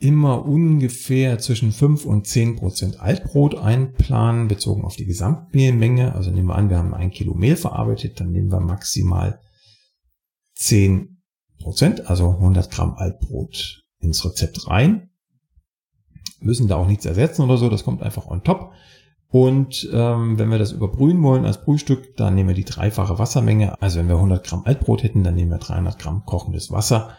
[0.00, 6.14] immer ungefähr zwischen 5 und 10 Prozent Altbrot einplanen, bezogen auf die Gesamtmehlmenge.
[6.14, 9.40] Also nehmen wir an, wir haben ein Kilo Mehl verarbeitet, dann nehmen wir maximal
[10.54, 11.22] 10
[11.58, 15.10] Prozent, also 100 Gramm Altbrot ins Rezept rein.
[16.40, 18.72] Müssen da auch nichts ersetzen oder so, das kommt einfach on top.
[19.30, 23.80] Und ähm, wenn wir das überbrühen wollen als Brühstück, dann nehmen wir die dreifache Wassermenge.
[23.82, 27.10] Also wenn wir 100 Gramm Altbrot hätten, dann nehmen wir 300 Gramm kochendes Wasser,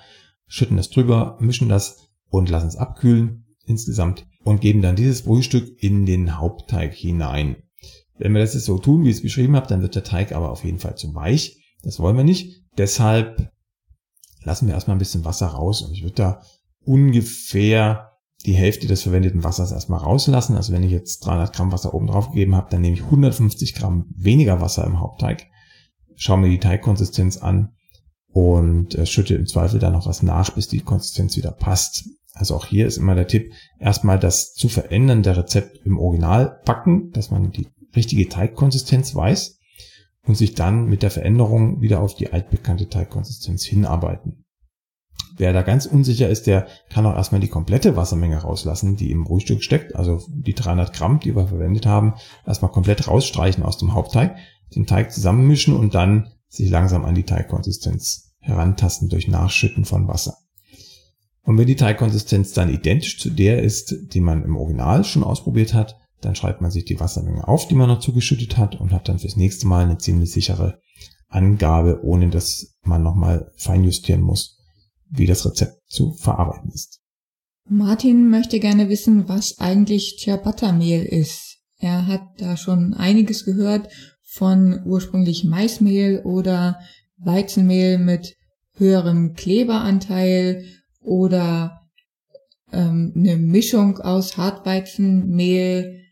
[0.48, 5.82] schütten das drüber, mischen das und lassen es abkühlen insgesamt und geben dann dieses Brühstück
[5.84, 7.58] in den Hauptteig hinein.
[8.18, 10.34] Wenn wir das jetzt so tun, wie ich es beschrieben habe, dann wird der Teig
[10.34, 11.58] aber auf jeden Fall zu weich.
[11.84, 12.64] Das wollen wir nicht.
[12.78, 13.52] Deshalb
[14.44, 16.42] lassen wir erstmal ein bisschen Wasser raus und ich würde da
[16.84, 18.09] ungefähr
[18.46, 20.56] die Hälfte des verwendeten Wassers erstmal rauslassen.
[20.56, 23.76] Also wenn ich jetzt 300 Gramm Wasser oben drauf gegeben habe, dann nehme ich 150
[23.76, 25.48] Gramm weniger Wasser im Hauptteig,
[26.16, 27.74] schaue mir die Teigkonsistenz an
[28.32, 32.06] und äh, schütte im Zweifel dann noch was nach, bis die Konsistenz wieder passt.
[32.34, 37.12] Also auch hier ist immer der Tipp, erstmal das zu verändernde Rezept im Original packen,
[37.12, 39.60] dass man die richtige Teigkonsistenz weiß
[40.24, 44.46] und sich dann mit der Veränderung wieder auf die altbekannte Teigkonsistenz hinarbeiten.
[45.38, 49.24] Wer da ganz unsicher ist, der kann auch erstmal die komplette Wassermenge rauslassen, die im
[49.24, 53.94] Brühstück steckt, also die 300 Gramm, die wir verwendet haben, erstmal komplett rausstreichen aus dem
[53.94, 54.36] Hauptteig,
[54.76, 60.36] den Teig zusammenmischen und dann sich langsam an die Teigkonsistenz herantasten durch Nachschütten von Wasser.
[61.44, 65.74] Und wenn die Teigkonsistenz dann identisch zu der ist, die man im Original schon ausprobiert
[65.74, 69.08] hat, dann schreibt man sich die Wassermenge auf, die man noch zugeschüttet hat und hat
[69.08, 70.82] dann fürs nächste Mal eine ziemlich sichere
[71.30, 74.59] Angabe, ohne dass man nochmal feinjustieren muss,
[75.10, 77.00] wie das Rezept zu verarbeiten ist.
[77.68, 81.58] Martin möchte gerne wissen, was eigentlich Ciabatta-Mehl ist.
[81.78, 83.90] Er hat da schon einiges gehört
[84.24, 86.80] von ursprünglich Maismehl oder
[87.18, 88.36] Weizenmehl mit
[88.74, 90.66] höherem Kleberanteil
[91.02, 91.82] oder
[92.72, 96.06] ähm, eine Mischung aus Hartweizenmehl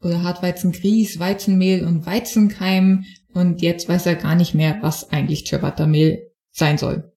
[0.00, 6.30] oder Hartweizengrieß, Weizenmehl und Weizenkeim und jetzt weiß er gar nicht mehr, was eigentlich Ciabatta-Mehl
[6.50, 7.09] sein soll.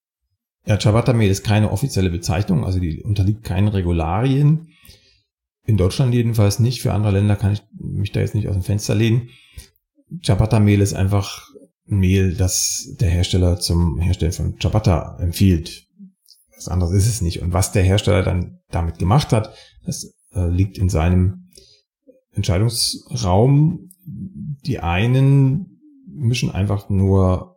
[0.66, 4.70] Ja, Ciabatta-Mehl ist keine offizielle Bezeichnung, also die unterliegt keinen Regularien.
[5.66, 6.82] In Deutschland jedenfalls nicht.
[6.82, 9.30] Für andere Länder kann ich mich da jetzt nicht aus dem Fenster lehnen.
[10.22, 11.48] Ciabatta-Mehl ist einfach
[11.90, 15.88] ein Mehl, das der Hersteller zum Herstellen von Ciabatta empfiehlt.
[16.56, 17.42] Was anderes ist es nicht.
[17.42, 19.54] Und was der Hersteller dann damit gemacht hat,
[19.86, 21.50] das äh, liegt in seinem
[22.32, 23.90] Entscheidungsraum.
[24.06, 27.53] Die einen mischen einfach nur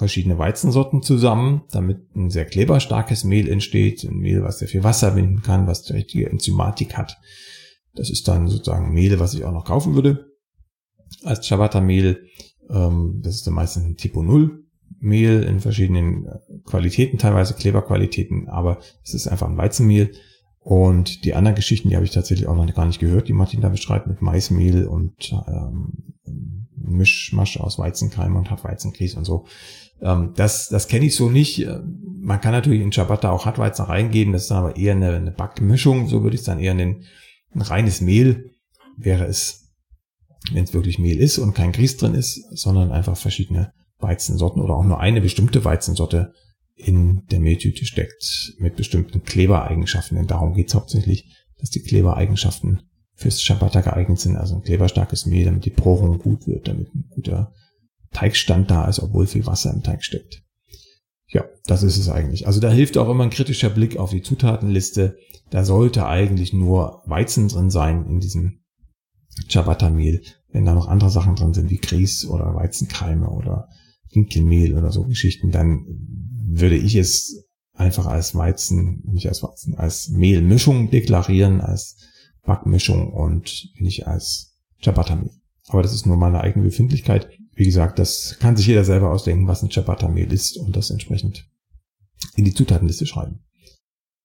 [0.00, 4.02] verschiedene Weizensorten zusammen, damit ein sehr kleberstarkes Mehl entsteht.
[4.04, 7.18] Ein Mehl, was sehr viel Wasser binden kann, was die richtige Enzymatik hat.
[7.94, 10.26] Das ist dann sozusagen Mehl, was ich auch noch kaufen würde
[11.22, 12.26] als Ciabatta-Mehl.
[12.70, 14.64] Ähm, das ist dann meistens ein Tipo 0
[14.98, 16.26] Mehl in verschiedenen
[16.64, 20.12] Qualitäten, teilweise Kleberqualitäten, aber es ist einfach ein Weizenmehl.
[20.58, 23.60] Und die anderen Geschichten, die habe ich tatsächlich auch noch gar nicht gehört, die Martin
[23.60, 26.10] da beschreibt mit Maismehl und ähm,
[26.90, 29.46] Mischmasch aus Weizenkeim und Hartweizengrieß und so.
[30.02, 31.66] Ähm, das das kenne ich so nicht.
[32.22, 35.30] Man kann natürlich in Ciabatta auch Hartweizen reingeben, das ist dann aber eher eine, eine
[35.30, 37.04] Backmischung, so würde ich es dann eher nennen.
[37.52, 38.52] Ein reines Mehl
[38.96, 39.72] wäre es,
[40.52, 44.74] wenn es wirklich Mehl ist und kein Grieß drin ist, sondern einfach verschiedene Weizensorten oder
[44.74, 46.32] auch nur eine bestimmte Weizensorte
[46.76, 50.16] in der Mehltüte steckt mit bestimmten Klebereigenschaften.
[50.16, 52.82] Denn darum geht es hauptsächlich, dass die Klebereigenschaften
[53.14, 54.36] fürs Ciabatta geeignet sind.
[54.36, 57.52] Also ein kleberstarkes Mehl, damit die Porung gut wird, damit ein guter
[58.12, 60.42] Teigstand da ist, obwohl viel Wasser im Teig steckt.
[61.28, 62.46] Ja, das ist es eigentlich.
[62.46, 65.16] Also da hilft auch immer ein kritischer Blick auf die Zutatenliste.
[65.50, 68.60] Da sollte eigentlich nur Weizen drin sein in diesem
[69.48, 70.22] Ciabatta-Mehl.
[70.48, 73.68] Wenn da noch andere Sachen drin sind, wie Grieß oder Weizenkeime oder
[74.12, 75.86] Dinkelmehl oder so Geschichten, dann
[76.48, 81.96] würde ich es einfach als Weizen, nicht als Weizen, als Mehlmischung deklarieren, als
[82.44, 85.30] Backmischung und nicht als Ciabatta-Mehl.
[85.68, 87.28] Aber das ist nur meine eigene Befindlichkeit.
[87.60, 91.46] Wie gesagt, das kann sich jeder selber ausdenken, was ein Ciabatta-Mehl ist und das entsprechend
[92.34, 93.40] in die Zutatenliste schreiben.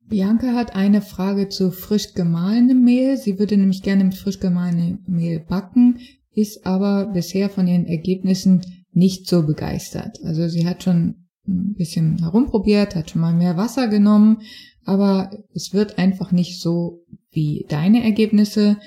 [0.07, 3.17] Bianca hat eine Frage zu frisch gemahlenem Mehl.
[3.17, 5.99] Sie würde nämlich gerne mit frisch gemahlenem Mehl backen,
[6.31, 8.61] ist aber bisher von ihren Ergebnissen
[8.93, 10.17] nicht so begeistert.
[10.23, 14.43] Also sie hat schon ein bisschen herumprobiert, hat schon mal mehr Wasser genommen,
[14.85, 18.77] aber es wird einfach nicht so wie deine Ergebnisse.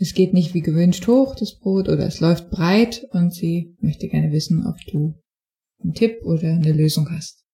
[0.00, 4.08] Es geht nicht wie gewünscht hoch, das Brot, oder es läuft breit und sie möchte
[4.08, 5.14] gerne wissen, ob du
[5.82, 7.44] einen Tipp oder eine Lösung hast.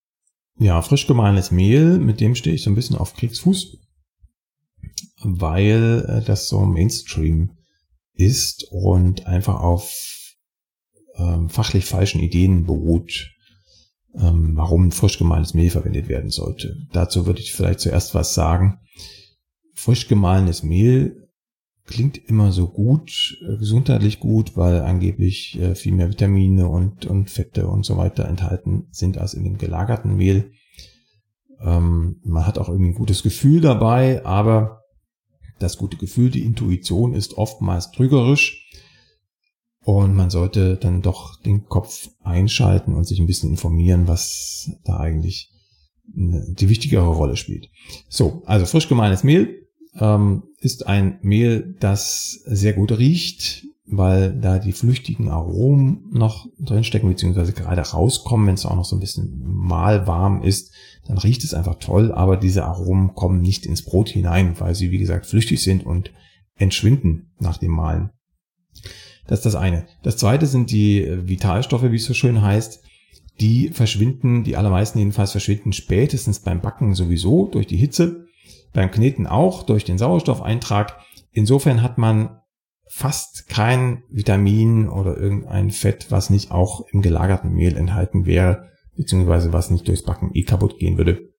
[0.59, 3.78] Ja, frisch gemahlenes Mehl, mit dem stehe ich so ein bisschen auf Kriegsfuß,
[5.22, 7.57] weil äh, das so Mainstream
[8.12, 10.35] ist und einfach auf
[11.16, 13.30] ähm, fachlich falschen Ideen beruht,
[14.14, 16.76] ähm, warum frisch gemahlenes Mehl verwendet werden sollte.
[16.92, 18.78] Dazu würde ich vielleicht zuerst was sagen.
[19.74, 21.23] Frisch gemahlenes Mehl
[21.86, 27.30] klingt immer so gut, äh, gesundheitlich gut, weil angeblich äh, viel mehr Vitamine und, und
[27.30, 30.52] Fette und so weiter enthalten sind als in dem gelagerten Mehl.
[31.60, 34.82] Ähm, man hat auch irgendwie ein gutes Gefühl dabei, aber
[35.58, 38.66] das gute Gefühl, die Intuition ist oftmals trügerisch
[39.84, 44.98] und man sollte dann doch den Kopf einschalten und sich ein bisschen informieren, was da
[44.98, 45.50] eigentlich
[46.06, 47.70] die wichtigere Rolle spielt.
[48.08, 49.63] So, also frisch gemahlenes Mehl
[49.98, 57.09] ähm, ist ein Mehl, das sehr gut riecht, weil da die flüchtigen Aromen noch drinstecken,
[57.09, 60.72] beziehungsweise gerade rauskommen, wenn es auch noch so ein bisschen mal warm ist,
[61.07, 64.90] dann riecht es einfach toll, aber diese Aromen kommen nicht ins Brot hinein, weil sie,
[64.90, 66.12] wie gesagt, flüchtig sind und
[66.57, 68.11] entschwinden nach dem Mahlen.
[69.26, 69.87] Das ist das eine.
[70.02, 72.83] Das zweite sind die äh, Vitalstoffe, wie es so schön heißt.
[73.40, 78.23] Die verschwinden, die allermeisten jedenfalls verschwinden spätestens beim Backen sowieso durch die Hitze,
[78.74, 80.98] beim Kneten auch durch den Sauerstoffeintrag.
[81.30, 82.40] Insofern hat man
[82.87, 89.52] fast kein Vitamin oder irgendein Fett, was nicht auch im gelagerten Mehl enthalten wäre, beziehungsweise
[89.52, 91.32] was nicht durchs Backen eh kaputt gehen würde,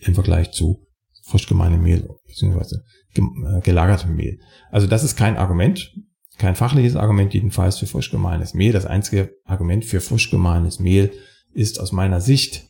[0.00, 0.86] im Vergleich zu
[1.24, 4.40] frisch gemahlenem Mehl, beziehungsweise äh, gelagertem Mehl.
[4.70, 5.94] Also das ist kein Argument,
[6.38, 8.72] kein fachliches Argument jedenfalls für frisch gemahlenes Mehl.
[8.72, 11.12] Das einzige Argument für frisch gemahlenes Mehl
[11.52, 12.68] ist aus meiner Sicht,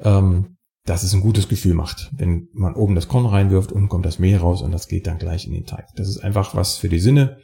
[0.00, 0.55] ähm,
[0.86, 2.10] dass es ein gutes Gefühl macht.
[2.16, 5.18] Wenn man oben das Korn reinwirft, unten kommt das Mehl raus und das geht dann
[5.18, 5.88] gleich in den Teig.
[5.96, 7.38] Das ist einfach was für die Sinne.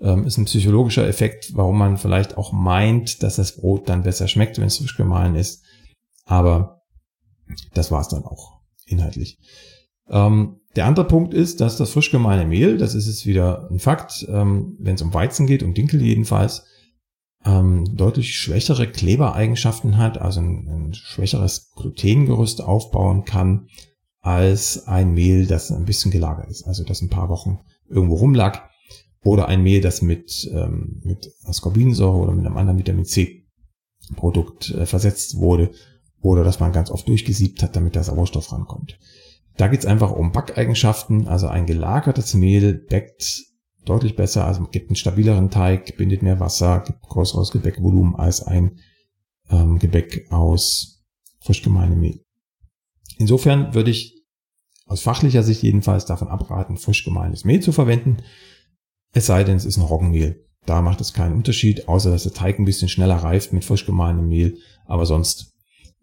[0.00, 4.26] Ähm, ist ein psychologischer Effekt, warum man vielleicht auch meint, dass das Brot dann besser
[4.26, 5.62] schmeckt, wenn es frisch gemahlen ist.
[6.24, 6.82] Aber
[7.74, 9.38] das war es dann auch inhaltlich.
[10.08, 13.80] Ähm, der andere Punkt ist, dass das frisch gemahlene Mehl, das ist jetzt wieder ein
[13.80, 16.64] Fakt, ähm, wenn es um Weizen geht, um Dinkel jedenfalls,
[17.48, 23.68] ähm, deutlich schwächere Klebereigenschaften hat, also ein, ein schwächeres Glutengerüst aufbauen kann,
[24.20, 28.68] als ein Mehl, das ein bisschen gelagert ist, also das ein paar Wochen irgendwo rumlag,
[29.22, 33.46] oder ein Mehl, das mit, ähm, mit Ascorbinsäure oder mit einem anderen Vitamin C
[34.16, 35.70] Produkt äh, versetzt wurde,
[36.20, 38.98] oder dass man ganz oft durchgesiebt hat, damit der Sauerstoff rankommt.
[39.56, 43.47] Da geht es einfach um Backeigenschaften, also ein gelagertes Mehl backt
[43.84, 48.78] deutlich besser, also gibt einen stabileren Teig, bindet mehr Wasser, gibt größeres Gebäckvolumen als ein
[49.50, 51.04] ähm, Gebäck aus
[51.40, 52.24] frisch gemahlenem Mehl.
[53.18, 54.24] Insofern würde ich
[54.86, 58.18] aus fachlicher Sicht jedenfalls davon abraten, frisch gemahlenes Mehl zu verwenden,
[59.12, 60.44] es sei denn, es ist ein Roggenmehl.
[60.66, 63.86] Da macht es keinen Unterschied, außer dass der Teig ein bisschen schneller reift mit frisch
[63.86, 65.54] gemahlenem Mehl, aber sonst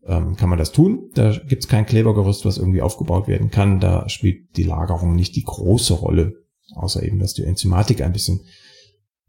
[0.05, 1.11] ähm, kann man das tun.
[1.13, 3.79] Da gibt es kein Klebergerüst, was irgendwie aufgebaut werden kann.
[3.79, 8.41] Da spielt die Lagerung nicht die große Rolle, außer eben, dass die Enzymatik ein bisschen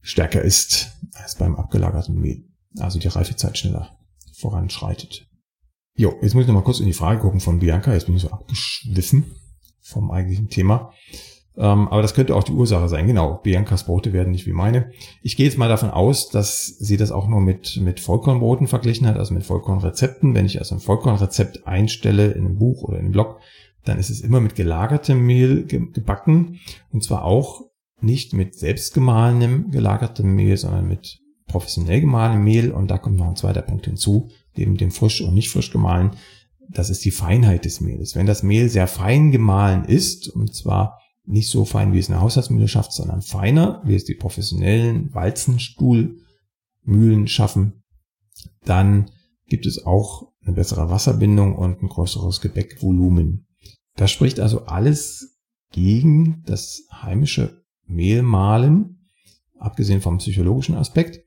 [0.00, 2.44] stärker ist als beim abgelagerten Mehl.
[2.78, 3.98] Also die Reifezeit schneller
[4.34, 5.26] voranschreitet.
[5.94, 7.92] Jo, jetzt muss ich noch mal kurz in die Frage gucken von Bianca.
[7.92, 9.24] Jetzt bin ich so abgeschliffen
[9.80, 10.92] vom eigentlichen Thema.
[11.56, 13.06] Ähm, aber das könnte auch die Ursache sein.
[13.06, 14.90] Genau, Biancas Brote werden nicht wie meine.
[15.22, 19.06] Ich gehe jetzt mal davon aus, dass sie das auch nur mit, mit Vollkornbroten verglichen
[19.06, 20.34] hat, also mit Vollkornrezepten.
[20.34, 23.40] Wenn ich also ein Vollkornrezept einstelle in einem Buch oder in einem Blog,
[23.86, 26.60] dann ist es immer mit gelagertem Mehl gebacken.
[26.90, 27.62] Und zwar auch
[28.00, 32.72] nicht mit selbstgemahlenem gelagertem Mehl, sondern mit professionell gemahlenem Mehl.
[32.72, 36.10] Und da kommt noch ein zweiter Punkt hinzu, neben dem frisch und nicht frisch gemahlen.
[36.68, 38.16] Das ist die Feinheit des Mehls.
[38.16, 42.20] Wenn das Mehl sehr fein gemahlen ist, und zwar nicht so fein, wie es eine
[42.20, 47.84] Haushaltsmühle schafft, sondern feiner, wie es die professionellen Walzenstuhlmühlen schaffen,
[48.64, 49.10] dann
[49.46, 53.45] gibt es auch eine bessere Wasserbindung und ein größeres Gebäckvolumen.
[53.96, 55.38] Das spricht also alles
[55.72, 59.08] gegen das heimische Mehlmahlen,
[59.58, 61.24] abgesehen vom psychologischen Aspekt.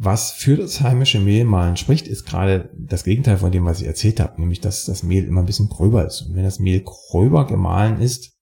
[0.00, 4.20] Was für das heimische Mehlmahlen spricht, ist gerade das Gegenteil von dem, was ich erzählt
[4.20, 6.22] habe, nämlich dass das Mehl immer ein bisschen gröber ist.
[6.22, 8.32] Und wenn das Mehl gröber gemahlen ist,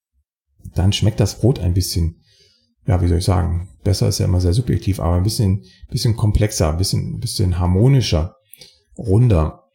[0.75, 2.21] dann schmeckt das Brot ein bisschen,
[2.87, 6.15] ja, wie soll ich sagen, besser ist ja immer sehr subjektiv, aber ein bisschen, bisschen
[6.15, 8.37] komplexer, ein bisschen, bisschen harmonischer,
[8.99, 9.66] runder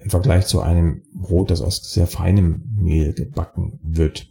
[0.00, 4.28] im Vergleich zu einem Brot, das aus sehr feinem Mehl gebacken wird.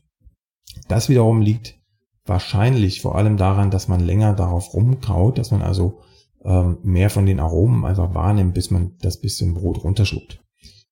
[0.87, 1.79] Das wiederum liegt
[2.25, 6.01] wahrscheinlich vor allem daran, dass man länger darauf rumkaut, dass man also
[6.43, 10.41] ähm, mehr von den Aromen einfach wahrnimmt, bis man das bisschen Brot runterschluckt.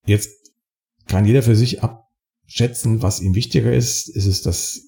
[0.06, 0.30] Jetzt
[1.08, 4.10] kann jeder für sich abschätzen, was ihm wichtiger ist.
[4.10, 4.82] Ist es das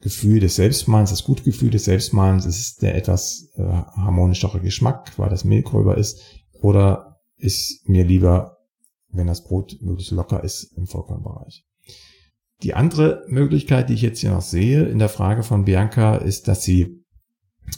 [0.00, 5.44] Gefühl des Selbstmalens, das Gutgefühl des Selbstmalens, ist der etwas äh, harmonischere Geschmack, weil das
[5.44, 6.20] Mehl gröber ist,
[6.60, 8.55] oder ist mir lieber,
[9.08, 11.64] wenn das Brot möglichst locker ist im Vollkornbereich.
[12.62, 16.48] Die andere Möglichkeit, die ich jetzt hier noch sehe in der Frage von Bianca, ist,
[16.48, 17.04] dass sie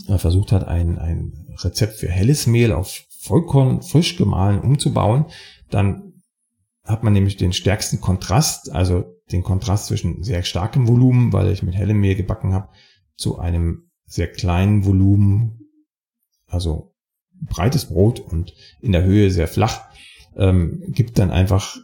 [0.07, 5.27] äh, versucht hat, ein, ein Rezept für helles Mehl auf Vollkorn frisch gemahlen umzubauen.
[5.71, 6.23] Dann
[6.85, 11.63] hat man nämlich den stärksten Kontrast, also den Kontrast zwischen sehr starkem Volumen, weil ich
[11.63, 12.69] mit hellem Mehl gebacken habe,
[13.17, 15.69] zu einem sehr kleinen Volumen,
[16.47, 16.95] also
[17.43, 19.83] breites Brot und in der Höhe sehr flach,
[20.39, 21.77] ähm, gibt dann einfach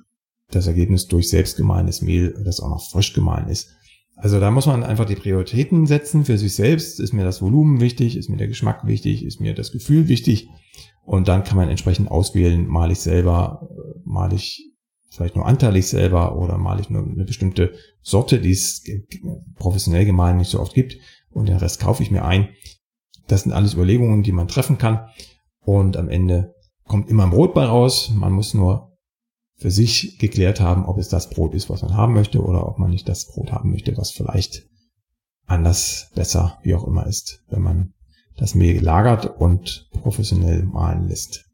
[0.51, 3.71] das Ergebnis durch selbstgemahlenes Mehl, das auch noch frisch gemahlen ist.
[4.17, 7.01] Also da muss man einfach die Prioritäten setzen für sich selbst.
[7.01, 8.17] Ist mir das Volumen wichtig?
[8.17, 9.25] Ist mir der Geschmack wichtig?
[9.25, 10.49] Ist mir das Gefühl wichtig?
[11.05, 13.69] Und dann kann man entsprechend auswählen, mal ich selber,
[14.05, 14.71] mal ich
[15.15, 18.83] vielleicht nur anteilig selber oder male ich nur eine bestimmte Sorte, die es
[19.57, 20.97] professionell gemahlen nicht so oft gibt
[21.31, 22.49] und den Rest kaufe ich mir ein.
[23.29, 25.07] Das sind alles Überlegungen, die man treffen kann
[25.61, 26.55] und am Ende
[26.87, 28.13] kommt immer ein Brot bei raus.
[28.15, 28.93] Man muss nur
[29.57, 32.79] für sich geklärt haben, ob es das Brot ist, was man haben möchte oder ob
[32.79, 34.67] man nicht das Brot haben möchte, was vielleicht
[35.47, 37.95] anders, besser, wie auch immer ist, wenn man
[38.37, 41.45] das Mehl lagert und professionell mahlen lässt.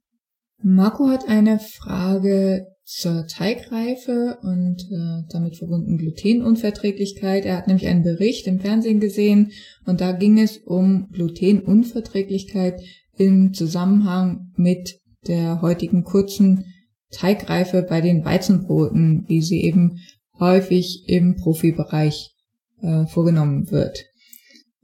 [0.63, 7.45] Marco hat eine Frage zur Teigreife und äh, damit verbunden Glutenunverträglichkeit.
[7.45, 9.53] Er hat nämlich einen Bericht im Fernsehen gesehen
[9.87, 12.81] und da ging es um Glutenunverträglichkeit
[13.17, 16.65] im Zusammenhang mit der heutigen kurzen
[17.11, 19.99] Teigreife bei den Weizenbroten, wie sie eben
[20.39, 22.35] häufig im Profibereich
[22.83, 24.07] äh, vorgenommen wird.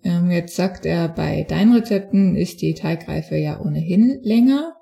[0.03, 4.77] Ähm, jetzt sagt er, bei deinen Rezepten ist die Teigreife ja ohnehin länger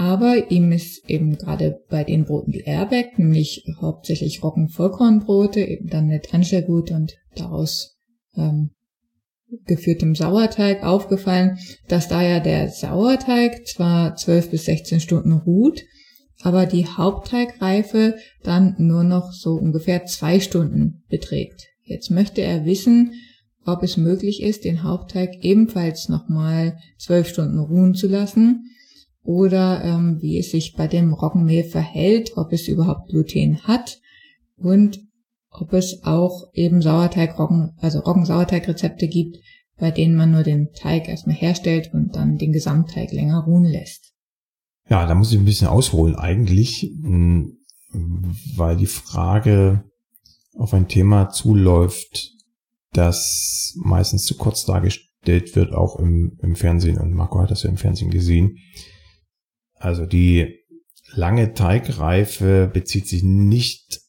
[0.00, 5.88] aber ihm ist eben gerade bei den Broten, die er backt, nämlich hauptsächlich Roggen-Vollkornbrote, eben
[5.88, 7.98] dann mit Anstellgut und daraus
[8.34, 8.70] ähm,
[9.66, 15.82] geführtem Sauerteig aufgefallen, dass da ja der Sauerteig zwar 12 bis 16 Stunden ruht,
[16.42, 21.66] aber die Hauptteigreife dann nur noch so ungefähr zwei Stunden beträgt.
[21.82, 23.12] Jetzt möchte er wissen,
[23.66, 28.70] ob es möglich ist, den Hauptteig ebenfalls nochmal zwölf Stunden ruhen zu lassen
[29.22, 33.98] oder ähm, wie es sich bei dem Roggenmehl verhält, ob es überhaupt Gluten hat
[34.56, 35.00] und
[35.50, 39.38] ob es auch eben Sauerteig, Roggen, also Roggensauerteigrezepte gibt,
[39.78, 44.12] bei denen man nur den Teig erstmal herstellt und dann den Gesamtteig länger ruhen lässt.
[44.88, 47.56] Ja, da muss ich ein bisschen ausholen eigentlich, hm,
[48.56, 49.84] weil die Frage
[50.54, 52.32] auf ein Thema zuläuft,
[52.92, 56.98] das meistens zu kurz dargestellt wird, auch im, im Fernsehen.
[56.98, 58.58] Und Marco hat das ja im Fernsehen gesehen.
[59.74, 60.58] Also die
[61.12, 64.00] lange Teigreife bezieht sich nicht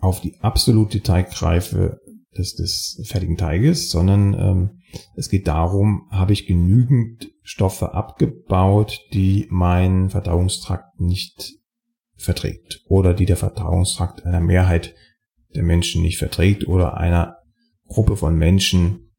[0.00, 2.00] auf die absolute Teigreife
[2.36, 4.70] des, des fertigen Teiges, sondern ähm,
[5.14, 11.54] es geht darum, habe ich genügend Stoffe abgebaut, die mein Verdauungstrakt nicht
[12.16, 14.94] verträgt oder die der Verdauungstrakt einer Mehrheit
[15.54, 17.38] der Menschen nicht verträgt oder einer
[17.88, 19.10] Gruppe von Menschen,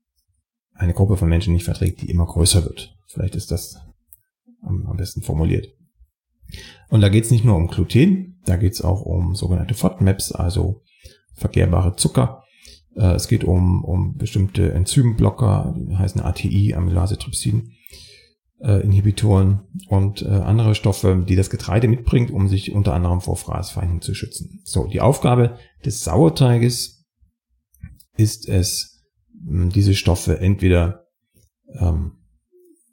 [0.74, 2.96] eine Gruppe von Menschen nicht verträgt, die immer größer wird.
[3.08, 3.78] Vielleicht ist das
[4.62, 5.68] am, am besten formuliert.
[6.90, 10.32] Und da geht es nicht nur um Gluten, da geht es auch um sogenannte FODMAPs,
[10.32, 10.82] also
[11.34, 12.44] verkehrbare Zucker.
[12.96, 17.72] Äh, es geht um, um bestimmte Enzymblocker, die heißen ATI, Amylasetrypsin.
[18.64, 23.36] Äh, Inhibitoren und äh, andere Stoffe, die das Getreide mitbringt, um sich unter anderem vor
[23.36, 24.62] Fraßfeinden zu schützen.
[24.66, 27.08] So, die Aufgabe des Sauerteiges
[28.18, 31.08] ist es, diese Stoffe entweder
[31.74, 32.20] ähm,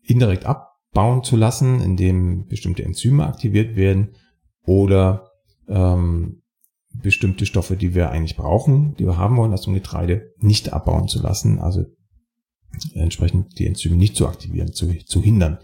[0.05, 4.15] indirekt abbauen zu lassen, indem bestimmte Enzyme aktiviert werden,
[4.65, 5.28] oder
[5.69, 6.43] ähm,
[7.03, 11.09] bestimmte Stoffe, die wir eigentlich brauchen, die wir haben wollen aus dem Getreide, nicht abbauen
[11.09, 11.85] zu lassen, also
[12.95, 15.59] entsprechend die Enzyme nicht zu aktivieren, zu, zu hindern.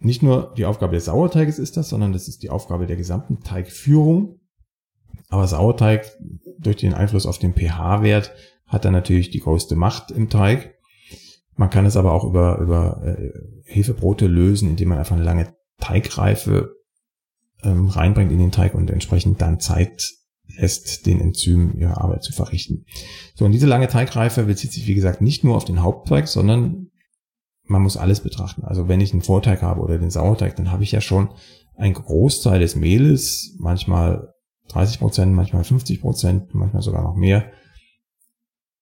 [0.00, 3.40] Nicht nur die Aufgabe des Sauerteiges ist das, sondern das ist die Aufgabe der gesamten
[3.40, 4.40] Teigführung.
[5.28, 6.06] Aber Sauerteig
[6.58, 8.32] durch den Einfluss auf den pH-Wert
[8.66, 10.74] hat dann natürlich die größte Macht im Teig.
[11.56, 13.32] Man kann es aber auch über, über äh,
[13.64, 16.77] Hefebrote lösen, indem man einfach eine lange Teigreife
[17.62, 20.14] ähm, reinbringt in den Teig und entsprechend dann Zeit
[20.56, 22.84] lässt, den Enzymen ihre Arbeit zu verrichten.
[23.34, 26.88] So, und diese lange Teigreife bezieht sich, wie gesagt, nicht nur auf den Hauptteig, sondern
[27.64, 28.64] man muss alles betrachten.
[28.64, 31.28] Also wenn ich einen Vorteig habe oder den Sauerteig, dann habe ich ja schon
[31.76, 34.34] einen Großteil des Mehles, manchmal
[34.68, 37.50] 30 Prozent, manchmal 50 Prozent, manchmal sogar noch mehr,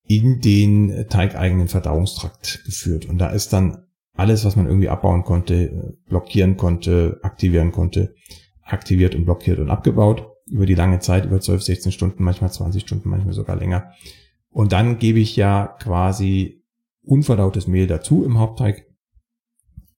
[0.07, 3.07] in den teigeigenen Verdauungstrakt geführt.
[3.07, 8.14] Und da ist dann alles, was man irgendwie abbauen konnte, blockieren konnte, aktivieren konnte,
[8.66, 12.82] aktiviert und blockiert und abgebaut über die lange Zeit, über 12, 16 Stunden, manchmal 20
[12.82, 13.92] Stunden, manchmal sogar länger.
[14.50, 16.64] Und dann gebe ich ja quasi
[17.02, 18.86] unverdautes Mehl dazu im Hauptteig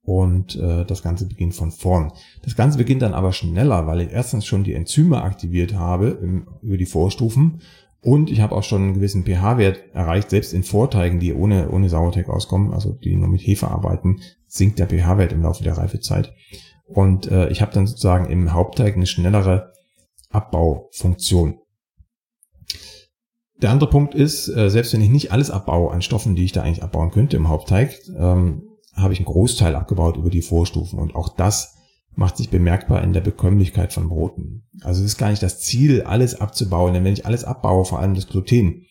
[0.03, 2.13] und äh, das Ganze beginnt von vorn.
[2.43, 6.49] Das Ganze beginnt dann aber schneller, weil ich erstens schon die Enzyme aktiviert habe im,
[6.63, 7.61] über die Vorstufen
[8.01, 11.89] und ich habe auch schon einen gewissen pH-Wert erreicht, selbst in Vorteigen, die ohne, ohne
[11.89, 16.33] Sauerteig auskommen, also die nur mit Hefe arbeiten, sinkt der pH-Wert im Laufe der Reifezeit.
[16.89, 19.73] Und äh, ich habe dann sozusagen im Hauptteig eine schnellere
[20.31, 21.59] Abbaufunktion.
[23.61, 26.53] Der andere Punkt ist, äh, selbst wenn ich nicht alles abbaue an Stoffen, die ich
[26.53, 30.99] da eigentlich abbauen könnte im Hauptteig, ähm, habe ich einen Großteil abgebaut über die Vorstufen.
[30.99, 31.75] Und auch das
[32.15, 34.67] macht sich bemerkbar in der Bekömmlichkeit von Broten.
[34.83, 38.01] Also es ist gar nicht das Ziel, alles abzubauen, denn wenn ich alles abbaue, vor
[38.01, 38.87] allem das Gluten,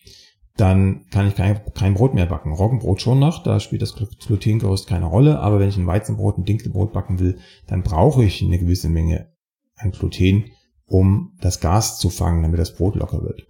[0.58, 2.52] dann kann ich kein, kein Brot mehr backen.
[2.52, 6.46] Roggenbrot schon noch, da spielt das Glutengerüst keine Rolle, aber wenn ich ein Weizenbrot, ein
[6.46, 7.38] Dinkelbrot backen will,
[7.68, 9.32] dann brauche ich eine gewisse Menge
[9.76, 10.46] an Gluten,
[10.86, 13.46] um das Gas zu fangen, damit das Brot locker wird.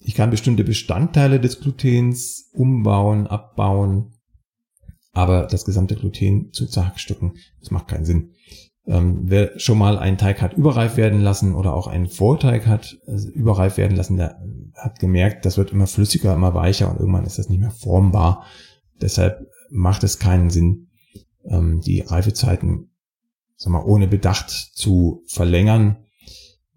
[0.00, 4.14] Ich kann bestimmte Bestandteile des Glutens umbauen, abbauen,
[5.12, 8.30] aber das gesamte Gluten zu zerhackstücken, das macht keinen Sinn.
[8.88, 12.98] Ähm, wer schon mal einen Teig hat überreif werden lassen oder auch einen Vorteig hat
[13.06, 14.40] also überreif werden lassen, der
[14.74, 18.44] hat gemerkt, das wird immer flüssiger, immer weicher und irgendwann ist das nicht mehr formbar.
[19.00, 20.88] Deshalb macht es keinen Sinn,
[21.44, 22.88] ähm, die Reifezeiten
[23.58, 25.96] sag mal, ohne Bedacht zu verlängern,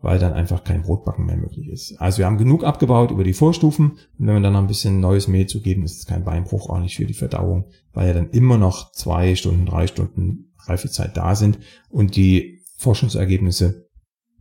[0.01, 1.95] weil dann einfach kein Brotbacken mehr möglich ist.
[1.99, 4.99] Also wir haben genug abgebaut über die Vorstufen und wenn wir dann noch ein bisschen
[4.99, 8.13] neues Mehl zu geben, ist es kein Beinbruch, auch nicht für die Verdauung, weil ja
[8.15, 11.59] dann immer noch zwei Stunden, drei Stunden Reifezeit da sind
[11.89, 13.87] und die Forschungsergebnisse,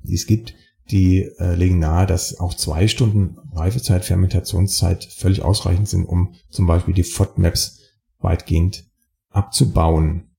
[0.03, 0.55] die es gibt,
[0.91, 6.67] die äh, legen nahe, dass auch zwei Stunden Reifezeit, Fermentationszeit völlig ausreichend sind, um zum
[6.67, 7.81] Beispiel die FODMAPs
[8.19, 8.85] weitgehend
[9.31, 10.31] abzubauen.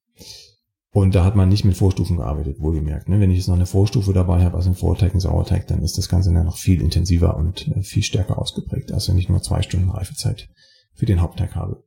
[0.93, 3.07] Und da hat man nicht mit Vorstufen gearbeitet, wohlgemerkt.
[3.07, 3.21] Ne?
[3.21, 5.97] Wenn ich jetzt noch eine Vorstufe dabei habe, also einen Vorteig, einen Sauerteig, dann ist
[5.97, 9.41] das Ganze dann noch viel intensiver und äh, viel stärker ausgeprägt, als wenn ich nur
[9.41, 10.49] zwei Stunden Reifezeit
[10.93, 11.81] für den Hauptteig habe.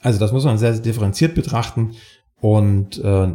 [0.00, 1.92] Also das muss man sehr, sehr differenziert betrachten
[2.42, 3.34] und äh,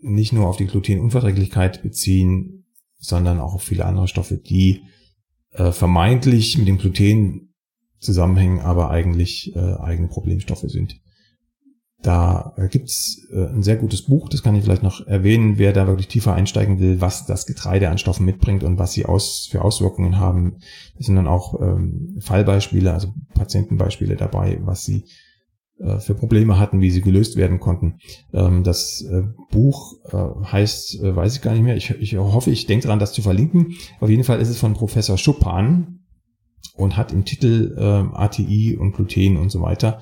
[0.00, 2.64] nicht nur auf die Glutenunverträglichkeit beziehen,
[2.98, 4.82] sondern auch auf viele andere Stoffe, die
[5.52, 7.54] äh, vermeintlich mit dem Gluten
[8.00, 11.00] zusammenhängen, aber eigentlich äh, eigene Problemstoffe sind.
[12.02, 15.86] da gibt's äh, ein sehr gutes Buch, das kann ich vielleicht noch erwähnen, wer da
[15.86, 19.62] wirklich tiefer einsteigen will, was das Getreide an Stoffen mitbringt und was sie aus, für
[19.62, 20.56] Auswirkungen haben.
[20.98, 25.21] Es sind dann auch ähm, Fallbeispiele, also Patientenbeispiele dabei, was sie äh,
[26.00, 27.98] für Probleme hatten, wie sie gelöst werden konnten.
[28.32, 32.50] Ähm, das äh, Buch äh, heißt, äh, weiß ich gar nicht mehr, ich, ich hoffe,
[32.50, 33.74] ich denke daran, das zu verlinken.
[34.00, 36.00] Auf jeden Fall ist es von Professor Schuppan
[36.76, 37.82] und hat im Titel äh,
[38.16, 40.00] ATI und Gluten und so weiter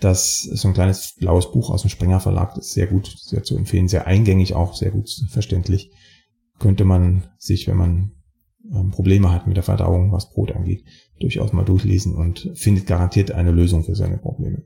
[0.00, 2.54] das ist so ein kleines blaues Buch aus dem Springer Verlag.
[2.54, 5.90] Das ist sehr gut, sehr zu empfehlen, sehr eingängig auch, sehr gut verständlich.
[6.58, 8.12] Könnte man sich, wenn man
[8.72, 10.84] ähm, Probleme hat mit der Verdauung, was Brot angeht,
[11.18, 14.64] durchaus mal durchlesen und findet garantiert eine Lösung für seine Probleme.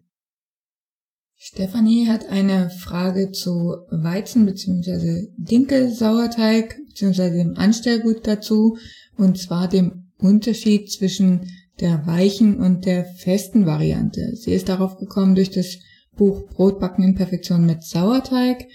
[1.43, 5.29] Stefanie hat eine Frage zu Weizen bzw.
[5.39, 7.31] Dinkelsauerteig bzw.
[7.31, 8.77] dem Anstellgut dazu
[9.17, 14.37] und zwar dem Unterschied zwischen der weichen und der festen Variante.
[14.37, 15.79] Sie ist darauf gekommen durch das
[16.15, 18.67] Buch Brotbacken in Perfektion mit Sauerteig,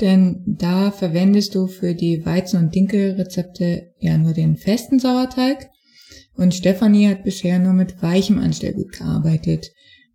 [0.00, 5.68] denn da verwendest du für die Weizen- und Dinkelrezepte ja nur den festen Sauerteig
[6.36, 9.72] und Stefanie hat bisher nur mit weichem Anstellgut gearbeitet.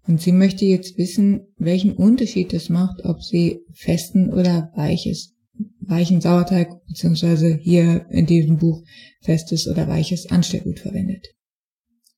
[0.09, 5.35] Und sie möchte jetzt wissen, welchen Unterschied es macht, ob sie festen oder weiches,
[5.81, 8.81] weichen Sauerteig, beziehungsweise hier in diesem Buch
[9.21, 11.27] festes oder weiches Anstellgut verwendet.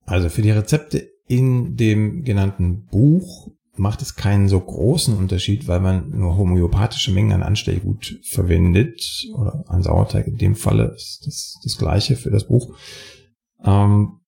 [0.06, 5.82] Also für die Rezepte in dem genannten Buch macht es keinen so großen Unterschied, weil
[5.82, 10.28] man nur homöopathische Mengen an Anstellgut verwendet oder an Sauerteig.
[10.28, 12.74] In dem Falle ist das das gleiche für das Buch.
[13.66, 14.21] Ähm,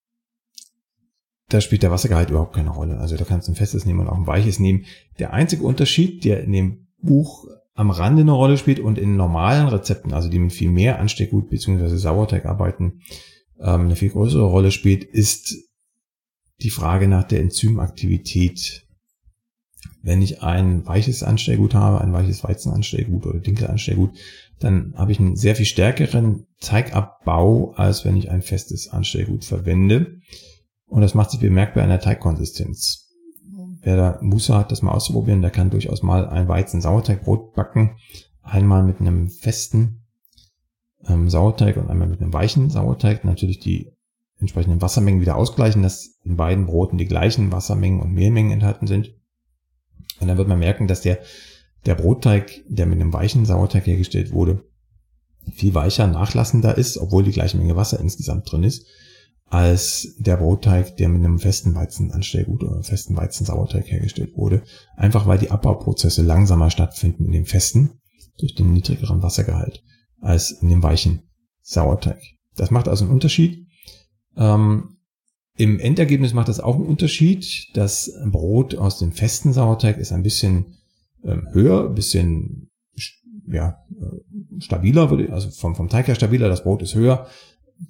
[1.50, 2.98] da spielt der Wassergehalt überhaupt keine Rolle.
[2.98, 4.86] Also da kannst du ein festes nehmen und auch ein weiches nehmen.
[5.20, 9.68] Der einzige Unterschied, der in dem Buch am Rande eine Rolle spielt und in normalen
[9.68, 11.96] Rezepten, also die mit viel mehr Ansteckgut bzw.
[11.98, 13.02] Sauerteig arbeiten,
[13.60, 15.56] ähm, eine viel größere Rolle spielt, ist
[16.62, 18.88] die Frage nach der Enzymaktivität.
[20.02, 24.12] Wenn ich ein weiches Anstellgut habe, ein weiches Weizenanstellgut oder Dinkelanstellgut,
[24.60, 30.20] dann habe ich einen sehr viel stärkeren Teigabbau, als wenn ich ein festes Anstellgut verwende.
[30.94, 33.10] Und das macht sich bemerkbar in der Teigkonsistenz.
[33.82, 37.96] Wer da Muße hat, das mal auszuprobieren, der kann durchaus mal ein Weizen-Sauerteigbrot backen.
[38.44, 40.04] Einmal mit einem festen
[41.08, 43.26] ähm, Sauerteig und einmal mit einem weichen Sauerteig.
[43.26, 43.92] Natürlich die
[44.38, 49.16] entsprechenden Wassermengen wieder ausgleichen, dass in beiden Broten die gleichen Wassermengen und Mehlmengen enthalten sind.
[50.20, 51.18] Und dann wird man merken, dass der,
[51.88, 54.64] der Brotteig, der mit einem weichen Sauerteig hergestellt wurde,
[55.56, 58.86] viel weicher, nachlassender ist, obwohl die gleiche Menge Wasser insgesamt drin ist,
[59.54, 64.64] als der Brotteig, der mit einem festen Weizenanstellgut oder festen Weizensauerteig hergestellt wurde.
[64.98, 68.00] Einfach weil die Abbauprozesse langsamer stattfinden in dem festen,
[68.40, 69.84] durch den niedrigeren Wassergehalt,
[70.20, 71.30] als in dem weichen
[71.62, 72.20] Sauerteig.
[72.56, 73.68] Das macht also einen Unterschied.
[74.36, 74.98] Ähm,
[75.56, 77.68] Im Endergebnis macht das auch einen Unterschied.
[77.76, 80.78] Das Brot aus dem festen Sauerteig ist ein bisschen
[81.24, 82.72] ähm, höher, ein bisschen
[83.48, 87.28] ja, äh, stabiler, also vom, vom Teig her stabiler, das Brot ist höher.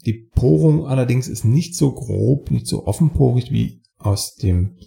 [0.06, 4.78] Die Porung allerdings ist nicht so grob, nicht so offenporig wie aus dem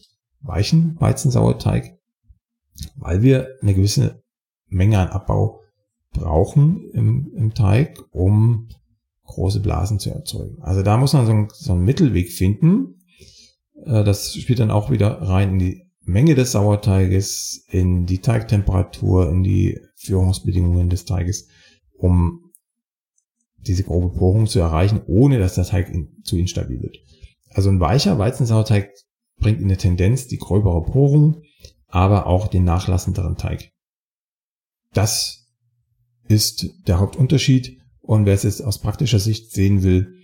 [0.41, 1.99] weichen Weizensauerteig,
[2.97, 4.23] weil wir eine gewisse
[4.69, 5.61] Menge an Abbau
[6.13, 8.69] brauchen im, im Teig, um
[9.25, 10.63] große Blasen zu erzeugen.
[10.63, 13.03] Also da muss man so, einen, so einen Mittelweg finden.
[13.85, 19.29] Äh, das spielt dann auch wieder rein in die Menge des Sauerteiges, in die Teigtemperatur,
[19.29, 21.49] in die Führungsbedingungen des Teiges,
[21.93, 22.46] um
[23.67, 25.93] diese grobe Porung zu erreichen, ohne dass der Teig
[26.23, 26.99] zu instabil wird.
[27.51, 28.91] Also ein weicher Weizensauerteig
[29.39, 31.43] bringt in der Tendenz die gröbere Porung,
[31.89, 33.73] aber auch den nachlassenderen Teig.
[34.93, 35.49] Das
[36.29, 40.15] ist der Hauptunterschied und wer es jetzt aus praktischer Sicht sehen will,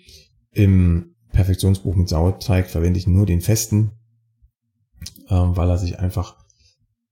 [0.52, 3.92] im Perfektionsbuch mit Sauerteig verwende ich nur den festen,
[5.28, 6.36] ähm, weil er sich einfach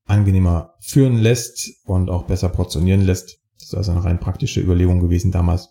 [0.05, 3.39] angenehmer führen lässt und auch besser portionieren lässt.
[3.59, 5.71] Das ist also eine rein praktische Überlegung gewesen damals.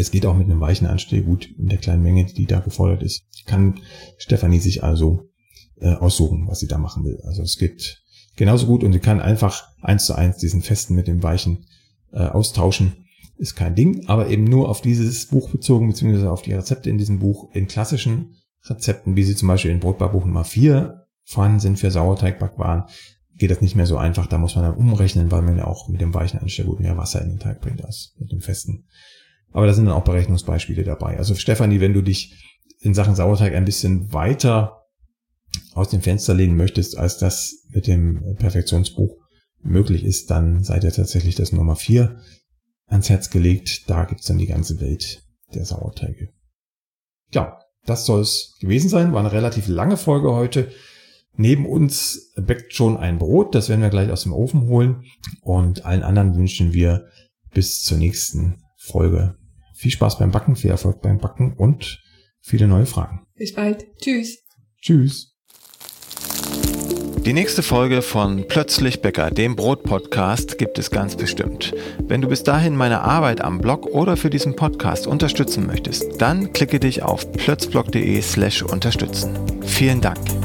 [0.00, 3.22] Es geht auch mit einem weichen Anstellgut in der kleinen Menge, die da gefordert ist.
[3.46, 3.80] Kann
[4.18, 5.28] Stefanie sich also
[5.80, 7.20] äh, aussuchen, was sie da machen will.
[7.24, 8.02] Also es geht
[8.36, 11.66] genauso gut und sie kann einfach eins zu eins diesen festen mit dem weichen
[12.12, 13.06] äh, austauschen
[13.40, 16.98] ist kein Ding, aber eben nur auf dieses Buch bezogen, beziehungsweise auf die Rezepte in
[16.98, 17.50] diesem Buch.
[17.54, 18.36] In klassischen
[18.68, 22.84] Rezepten, wie sie zum Beispiel in Brotbarbuch Nummer 4 vorhanden sind für Sauerteigbackwaren,
[23.36, 24.26] geht das nicht mehr so einfach.
[24.26, 27.22] Da muss man dann umrechnen, weil man ja auch mit dem weichen Anstellgut mehr Wasser
[27.22, 28.84] in den Teig bringt als mit dem festen.
[29.52, 31.16] Aber da sind dann auch Berechnungsbeispiele dabei.
[31.18, 32.34] Also Stefanie, wenn du dich
[32.80, 34.80] in Sachen Sauerteig ein bisschen weiter
[35.74, 39.16] aus dem Fenster lehnen möchtest, als das mit dem Perfektionsbuch
[39.62, 42.20] möglich ist, dann seid ihr tatsächlich das Nummer 4
[42.86, 43.88] ans Herz gelegt.
[43.88, 45.22] Da gibt's dann die ganze Welt
[45.54, 46.28] der Sauerteige.
[47.32, 49.12] Ja, das soll es gewesen sein.
[49.12, 50.70] War eine relativ lange Folge heute.
[51.34, 55.04] Neben uns bäckt schon ein Brot, das werden wir gleich aus dem Ofen holen.
[55.42, 57.06] Und allen anderen wünschen wir
[57.52, 59.36] bis zur nächsten Folge
[59.80, 62.02] viel Spaß beim Backen, viel Erfolg beim Backen und
[62.42, 63.26] viele neue Fragen.
[63.34, 63.86] Bis bald.
[63.96, 64.44] Tschüss.
[64.80, 65.34] Tschüss.
[67.24, 71.74] Die nächste Folge von Plötzlich Bäcker, dem Brot-Podcast, gibt es ganz bestimmt.
[72.02, 76.52] Wenn du bis dahin meine Arbeit am Blog oder für diesen Podcast unterstützen möchtest, dann
[76.52, 79.38] klicke dich auf plötzblog.de slash unterstützen.
[79.62, 80.39] Vielen Dank.